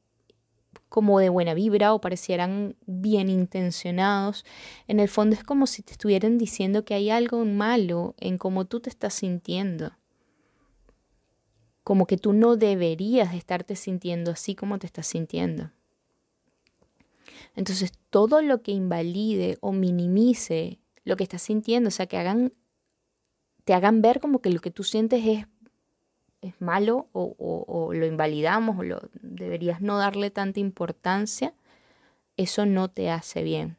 como 0.90 1.21
de 1.21 1.31
buena 1.31 1.55
vibra 1.55 1.95
o 1.95 2.03
parecieran 2.03 2.77
bien 2.85 3.31
intencionados, 3.31 4.45
en 4.88 5.01
el 5.01 5.09
fondo 5.09 5.35
es 5.35 5.42
como 5.42 5.66
si 5.66 5.83
te 5.83 5.92
estuvieran 5.92 6.37
diciendo 6.37 6.85
que 6.85 6.92
hay 6.92 7.09
algo 7.09 7.47
malo 7.47 8.14
en 8.19 8.37
cómo 8.37 8.66
tú 8.66 8.81
te 8.81 8.90
estás 8.90 9.14
sintiendo 9.14 9.92
como 11.87 12.09
que 12.09 12.16
tú 12.16 12.33
no 12.33 12.57
deberías 12.57 13.33
estarte 13.33 13.77
sintiendo 13.77 14.33
así 14.33 14.57
como 14.57 14.81
te 14.81 14.88
estás 14.88 15.07
sintiendo. 15.07 15.70
Entonces, 17.55 17.92
todo 18.11 18.42
lo 18.42 18.61
que 18.61 18.72
invalide 18.72 19.57
o 19.61 19.70
minimice 19.70 20.81
lo 21.05 21.16
que 21.16 21.22
estás 21.22 21.42
sintiendo, 21.42 21.87
o 21.87 21.90
sea, 21.92 22.07
que 22.07 22.18
hagan, 22.18 22.53
te 23.64 23.72
hagan 23.72 24.03
ver 24.03 24.18
como 24.18 24.40
que 24.40 24.51
lo 24.51 24.59
que 24.59 24.72
tú 24.72 24.83
sientes 24.83 25.25
es, 25.25 25.46
es 26.40 26.61
malo 26.61 27.07
o, 27.12 27.37
o 27.38 27.94
lo 27.94 28.05
invalidamos 28.05 28.81
o 28.81 28.83
lo, 28.83 29.09
deberías 29.22 29.81
no 29.81 29.96
darle 29.96 30.33
tanta 30.33 30.59
importancia, 30.59 31.55
eso 32.37 32.66
no 32.66 32.88
te 32.88 33.11
hace 33.11 33.44
bien. 33.44 33.77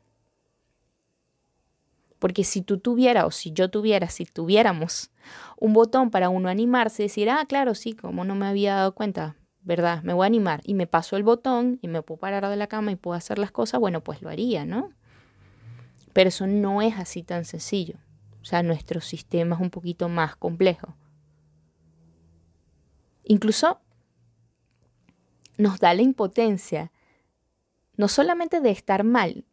Porque 2.20 2.44
si 2.44 2.62
tú 2.62 2.80
tuvieras, 2.80 3.26
o 3.26 3.32
si 3.32 3.52
yo 3.52 3.70
tuviera, 3.70 4.10
si 4.10 4.26
tuviéramos 4.26 5.12
un 5.60 5.74
botón 5.74 6.10
para 6.10 6.30
uno 6.30 6.50
animarse, 6.50 7.04
decir, 7.04 7.30
ah, 7.30 7.46
claro, 7.48 7.76
sí, 7.76 7.94
como 7.94 8.24
no 8.24 8.36
me 8.36 8.48
había 8.48 8.76
dado 8.76 8.96
cuenta, 8.96 9.36
¿verdad? 9.62 10.02
Me 10.04 10.14
voy 10.14 10.26
a 10.26 10.28
animar 10.28 10.62
y 10.64 10.74
me 10.74 10.88
paso 10.88 11.18
el 11.18 11.24
botón 11.24 11.80
y 11.82 11.88
me 11.88 12.02
puedo 12.02 12.20
parar 12.20 12.48
de 12.50 12.56
la 12.56 12.68
cama 12.68 12.92
y 12.92 12.96
puedo 12.96 13.16
hacer 13.16 13.38
las 13.38 13.52
cosas, 13.52 13.80
bueno, 13.80 14.04
pues 14.04 14.22
lo 14.22 14.30
haría, 14.30 14.66
¿no? 14.66 14.92
Pero 16.14 16.30
eso 16.30 16.48
no 16.48 16.82
es 16.82 16.98
así 16.98 17.22
tan 17.22 17.46
sencillo. 17.46 17.96
O 18.42 18.46
sea, 18.46 18.64
nuestro 18.64 19.02
sistema 19.02 19.56
es 19.56 19.62
un 19.62 19.70
poquito 19.70 20.10
más 20.10 20.36
complejo. 20.36 20.96
Incluso 23.26 23.82
nos 25.58 25.80
da 25.80 25.94
la 25.94 26.02
impotencia, 26.02 26.92
no 27.98 28.08
solamente 28.08 28.62
de 28.62 28.72
estar 28.72 29.04
mal, 29.04 29.46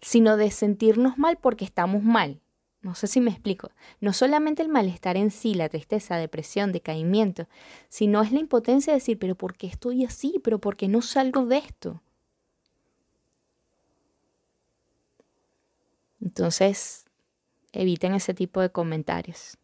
sino 0.00 0.36
de 0.36 0.50
sentirnos 0.50 1.18
mal 1.18 1.38
porque 1.38 1.64
estamos 1.64 2.02
mal. 2.02 2.40
No 2.82 2.94
sé 2.94 3.06
si 3.06 3.20
me 3.20 3.30
explico. 3.30 3.70
No 4.00 4.12
solamente 4.14 4.62
el 4.62 4.70
malestar 4.70 5.16
en 5.16 5.30
sí, 5.30 5.54
la 5.54 5.68
tristeza, 5.68 6.16
depresión, 6.16 6.72
decaimiento, 6.72 7.46
sino 7.90 8.22
es 8.22 8.32
la 8.32 8.40
impotencia 8.40 8.92
de 8.92 8.98
decir, 8.98 9.18
pero 9.18 9.34
¿por 9.34 9.56
qué 9.56 9.66
estoy 9.66 10.04
así? 10.04 10.40
¿Pero 10.42 10.58
por 10.58 10.76
qué 10.76 10.88
no 10.88 11.02
salgo 11.02 11.44
de 11.44 11.58
esto? 11.58 12.02
Entonces, 16.22 17.04
eviten 17.72 18.14
ese 18.14 18.32
tipo 18.32 18.60
de 18.60 18.70
comentarios. 18.70 19.58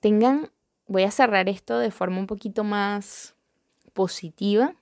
Tengan, 0.00 0.50
voy 0.86 1.02
a 1.02 1.10
cerrar 1.10 1.48
esto 1.48 1.78
de 1.78 1.90
forma 1.90 2.18
un 2.18 2.26
poquito 2.26 2.64
más 2.64 3.34
positiva 3.92 4.74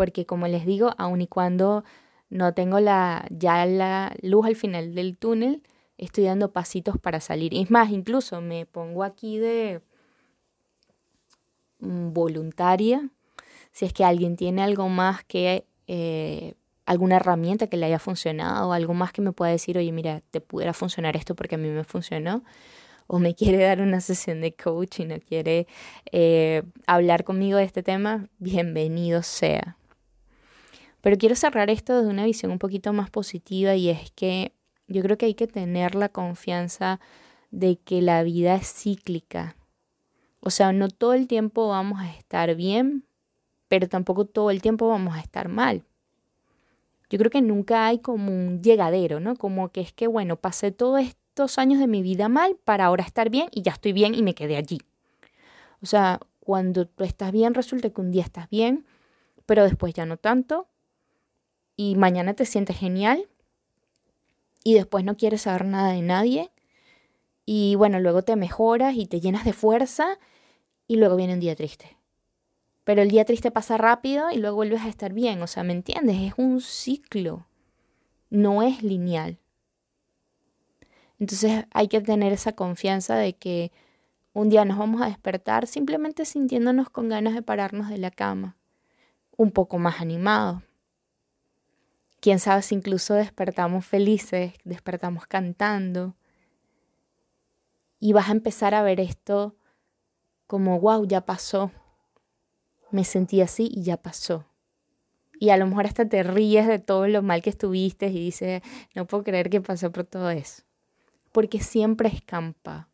porque 0.00 0.24
como 0.24 0.48
les 0.48 0.64
digo, 0.64 0.94
aun 0.96 1.20
y 1.20 1.26
cuando 1.26 1.84
no 2.30 2.54
tengo 2.54 2.80
la, 2.80 3.26
ya 3.28 3.66
la 3.66 4.16
luz 4.22 4.46
al 4.46 4.56
final 4.56 4.94
del 4.94 5.18
túnel, 5.18 5.62
estoy 5.98 6.24
dando 6.24 6.54
pasitos 6.54 6.96
para 6.96 7.20
salir. 7.20 7.52
Es 7.54 7.70
más, 7.70 7.90
incluso 7.90 8.40
me 8.40 8.64
pongo 8.64 9.04
aquí 9.04 9.36
de 9.36 9.82
mm, 11.80 12.14
voluntaria, 12.14 13.10
si 13.72 13.84
es 13.84 13.92
que 13.92 14.02
alguien 14.02 14.36
tiene 14.36 14.62
algo 14.62 14.88
más 14.88 15.22
que 15.24 15.66
eh, 15.86 16.54
alguna 16.86 17.16
herramienta 17.16 17.66
que 17.66 17.76
le 17.76 17.84
haya 17.84 17.98
funcionado, 17.98 18.72
algo 18.72 18.94
más 18.94 19.12
que 19.12 19.20
me 19.20 19.32
pueda 19.32 19.52
decir, 19.52 19.76
oye, 19.76 19.92
mira, 19.92 20.22
te 20.30 20.40
pudiera 20.40 20.72
funcionar 20.72 21.14
esto 21.14 21.34
porque 21.34 21.56
a 21.56 21.58
mí 21.58 21.68
me 21.68 21.84
funcionó, 21.84 22.42
o 23.06 23.18
me 23.18 23.34
quiere 23.38 23.62
dar 23.62 23.82
una 23.82 24.00
sesión 24.00 24.40
de 24.40 24.54
coaching 24.54 25.10
o 25.10 25.20
quiere 25.20 25.66
eh, 26.10 26.62
hablar 26.86 27.22
conmigo 27.24 27.58
de 27.58 27.64
este 27.64 27.82
tema, 27.82 28.30
bienvenido 28.38 29.22
sea. 29.22 29.76
Pero 31.00 31.16
quiero 31.16 31.34
cerrar 31.34 31.70
esto 31.70 31.96
desde 31.96 32.10
una 32.10 32.24
visión 32.24 32.52
un 32.52 32.58
poquito 32.58 32.92
más 32.92 33.10
positiva 33.10 33.74
y 33.74 33.88
es 33.88 34.10
que 34.12 34.52
yo 34.86 35.02
creo 35.02 35.16
que 35.16 35.26
hay 35.26 35.34
que 35.34 35.46
tener 35.46 35.94
la 35.94 36.08
confianza 36.08 37.00
de 37.50 37.78
que 37.78 38.02
la 38.02 38.22
vida 38.22 38.54
es 38.54 38.72
cíclica. 38.72 39.56
O 40.40 40.50
sea, 40.50 40.72
no 40.72 40.88
todo 40.88 41.14
el 41.14 41.26
tiempo 41.26 41.68
vamos 41.68 42.00
a 42.00 42.10
estar 42.10 42.54
bien, 42.54 43.04
pero 43.68 43.88
tampoco 43.88 44.24
todo 44.24 44.50
el 44.50 44.62
tiempo 44.62 44.88
vamos 44.88 45.16
a 45.16 45.20
estar 45.20 45.48
mal. 45.48 45.84
Yo 47.08 47.18
creo 47.18 47.30
que 47.30 47.42
nunca 47.42 47.86
hay 47.86 47.98
como 47.98 48.32
un 48.32 48.62
llegadero, 48.62 49.20
¿no? 49.20 49.36
Como 49.36 49.70
que 49.70 49.80
es 49.80 49.92
que, 49.92 50.06
bueno, 50.06 50.36
pasé 50.36 50.70
todo 50.70 50.98
esto 50.98 51.20
estos 51.30 51.58
años 51.58 51.78
de 51.78 51.86
mi 51.86 52.02
vida 52.02 52.28
mal 52.28 52.58
para 52.64 52.86
ahora 52.86 53.04
estar 53.04 53.30
bien 53.30 53.48
y 53.52 53.62
ya 53.62 53.72
estoy 53.72 53.92
bien 53.92 54.14
y 54.14 54.22
me 54.22 54.34
quedé 54.34 54.56
allí. 54.56 54.80
O 55.80 55.86
sea, 55.86 56.20
cuando 56.40 56.86
tú 56.86 57.04
estás 57.04 57.30
bien, 57.30 57.54
resulta 57.54 57.90
que 57.90 58.00
un 58.00 58.10
día 58.10 58.24
estás 58.24 58.50
bien, 58.50 58.84
pero 59.46 59.62
después 59.62 59.94
ya 59.94 60.04
no 60.06 60.16
tanto. 60.16 60.66
Y 61.82 61.96
mañana 61.96 62.34
te 62.34 62.44
sientes 62.44 62.76
genial. 62.76 63.26
Y 64.62 64.74
después 64.74 65.02
no 65.02 65.16
quieres 65.16 65.40
saber 65.40 65.64
nada 65.64 65.92
de 65.92 66.02
nadie. 66.02 66.50
Y 67.46 67.74
bueno, 67.76 68.00
luego 68.00 68.20
te 68.20 68.36
mejoras 68.36 68.96
y 68.96 69.06
te 69.06 69.18
llenas 69.18 69.46
de 69.46 69.54
fuerza. 69.54 70.18
Y 70.86 70.96
luego 70.96 71.16
viene 71.16 71.32
un 71.32 71.40
día 71.40 71.56
triste. 71.56 71.96
Pero 72.84 73.00
el 73.00 73.10
día 73.10 73.24
triste 73.24 73.50
pasa 73.50 73.78
rápido 73.78 74.30
y 74.30 74.36
luego 74.36 74.56
vuelves 74.56 74.82
a 74.82 74.90
estar 74.90 75.14
bien. 75.14 75.40
O 75.40 75.46
sea, 75.46 75.62
¿me 75.62 75.72
entiendes? 75.72 76.18
Es 76.20 76.34
un 76.36 76.60
ciclo. 76.60 77.46
No 78.28 78.60
es 78.60 78.82
lineal. 78.82 79.38
Entonces 81.18 81.64
hay 81.72 81.88
que 81.88 82.02
tener 82.02 82.34
esa 82.34 82.52
confianza 82.52 83.16
de 83.16 83.32
que 83.32 83.72
un 84.34 84.50
día 84.50 84.66
nos 84.66 84.76
vamos 84.76 85.00
a 85.00 85.06
despertar 85.06 85.66
simplemente 85.66 86.26
sintiéndonos 86.26 86.90
con 86.90 87.08
ganas 87.08 87.32
de 87.32 87.40
pararnos 87.40 87.88
de 87.88 87.96
la 87.96 88.10
cama, 88.10 88.58
un 89.38 89.50
poco 89.50 89.78
más 89.78 90.02
animados. 90.02 90.62
Quién 92.20 92.38
sabe 92.38 92.62
si 92.62 92.74
incluso 92.74 93.14
despertamos 93.14 93.86
felices, 93.86 94.54
despertamos 94.64 95.26
cantando. 95.26 96.14
Y 97.98 98.12
vas 98.12 98.28
a 98.28 98.32
empezar 98.32 98.74
a 98.74 98.82
ver 98.82 99.00
esto 99.00 99.56
como, 100.46 100.80
wow, 100.80 101.06
ya 101.06 101.24
pasó. 101.24 101.70
Me 102.90 103.04
sentí 103.04 103.40
así 103.40 103.70
y 103.72 103.82
ya 103.82 103.96
pasó. 103.96 104.46
Y 105.38 105.50
a 105.50 105.56
lo 105.56 105.66
mejor 105.66 105.86
hasta 105.86 106.08
te 106.08 106.22
ríes 106.22 106.66
de 106.66 106.78
todo 106.78 107.06
lo 107.08 107.22
mal 107.22 107.40
que 107.40 107.50
estuviste 107.50 108.08
y 108.08 108.24
dices, 108.24 108.62
no 108.94 109.06
puedo 109.06 109.24
creer 109.24 109.48
que 109.48 109.60
pasó 109.60 109.90
por 109.90 110.04
todo 110.04 110.30
eso. 110.30 110.62
Porque 111.32 111.60
siempre 111.60 112.08
escampa 112.08 112.90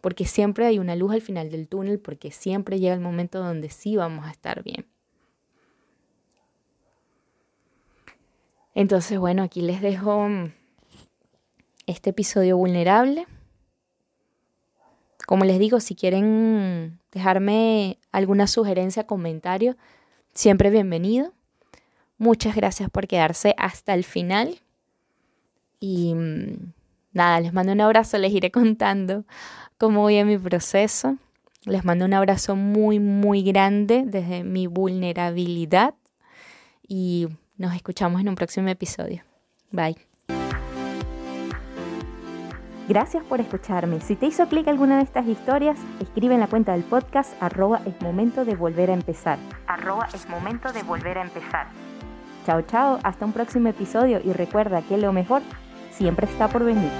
porque 0.00 0.24
siempre 0.24 0.66
hay 0.66 0.78
una 0.78 0.96
luz 0.96 1.12
al 1.12 1.22
final 1.22 1.50
del 1.50 1.68
túnel, 1.68 1.98
porque 1.98 2.30
siempre 2.30 2.78
llega 2.78 2.94
el 2.94 3.00
momento 3.00 3.40
donde 3.40 3.70
sí 3.70 3.96
vamos 3.96 4.26
a 4.26 4.30
estar 4.30 4.62
bien. 4.62 4.86
Entonces, 8.74 9.18
bueno, 9.18 9.42
aquí 9.42 9.62
les 9.62 9.80
dejo 9.80 10.28
mm, 10.28 10.52
este 11.86 12.10
episodio 12.10 12.56
vulnerable. 12.56 13.26
Como 15.26 15.44
les 15.44 15.58
digo, 15.58 15.80
si 15.80 15.94
quieren 15.94 16.98
dejarme 17.12 17.98
alguna 18.12 18.46
sugerencia, 18.46 19.06
comentario, 19.06 19.76
siempre 20.34 20.70
bienvenido. 20.70 21.32
Muchas 22.18 22.54
gracias 22.54 22.90
por 22.90 23.06
quedarse 23.06 23.54
hasta 23.58 23.94
el 23.94 24.04
final. 24.04 24.60
Y 25.80 26.14
mm, 26.14 26.72
nada, 27.12 27.40
les 27.40 27.52
mando 27.52 27.72
un 27.72 27.80
abrazo, 27.80 28.18
les 28.18 28.32
iré 28.32 28.50
contando 28.50 29.24
cómo 29.78 30.02
voy 30.02 30.16
en 30.16 30.28
mi 30.28 30.38
proceso. 30.38 31.16
Les 31.64 31.84
mando 31.84 32.04
un 32.04 32.14
abrazo 32.14 32.56
muy, 32.56 33.00
muy 33.00 33.42
grande 33.42 34.04
desde 34.06 34.44
mi 34.44 34.66
vulnerabilidad 34.66 35.94
y 36.86 37.28
nos 37.60 37.74
escuchamos 37.74 38.22
en 38.22 38.28
un 38.30 38.34
próximo 38.34 38.68
episodio. 38.68 39.22
Bye. 39.70 39.96
Gracias 42.88 43.22
por 43.24 43.40
escucharme. 43.40 44.00
Si 44.00 44.16
te 44.16 44.26
hizo 44.26 44.48
clic 44.48 44.66
alguna 44.66 44.96
de 44.96 45.04
estas 45.04 45.26
historias, 45.28 45.78
escribe 46.00 46.34
en 46.34 46.40
la 46.40 46.48
cuenta 46.48 46.72
del 46.72 46.82
podcast 46.82 47.40
arroba 47.40 47.82
es 47.84 48.00
momento 48.00 48.44
de 48.44 48.56
volver 48.56 48.90
a 48.90 48.94
empezar. 48.94 49.38
Arroba 49.66 50.08
es 50.14 50.28
momento 50.28 50.72
de 50.72 50.82
volver 50.82 51.18
a 51.18 51.22
empezar. 51.22 51.68
Chao, 52.46 52.62
chao, 52.62 52.98
hasta 53.04 53.26
un 53.26 53.32
próximo 53.32 53.68
episodio 53.68 54.20
y 54.24 54.32
recuerda 54.32 54.80
que 54.82 54.96
lo 54.96 55.12
mejor 55.12 55.42
siempre 55.92 56.26
está 56.26 56.48
por 56.48 56.64
venir. 56.64 56.90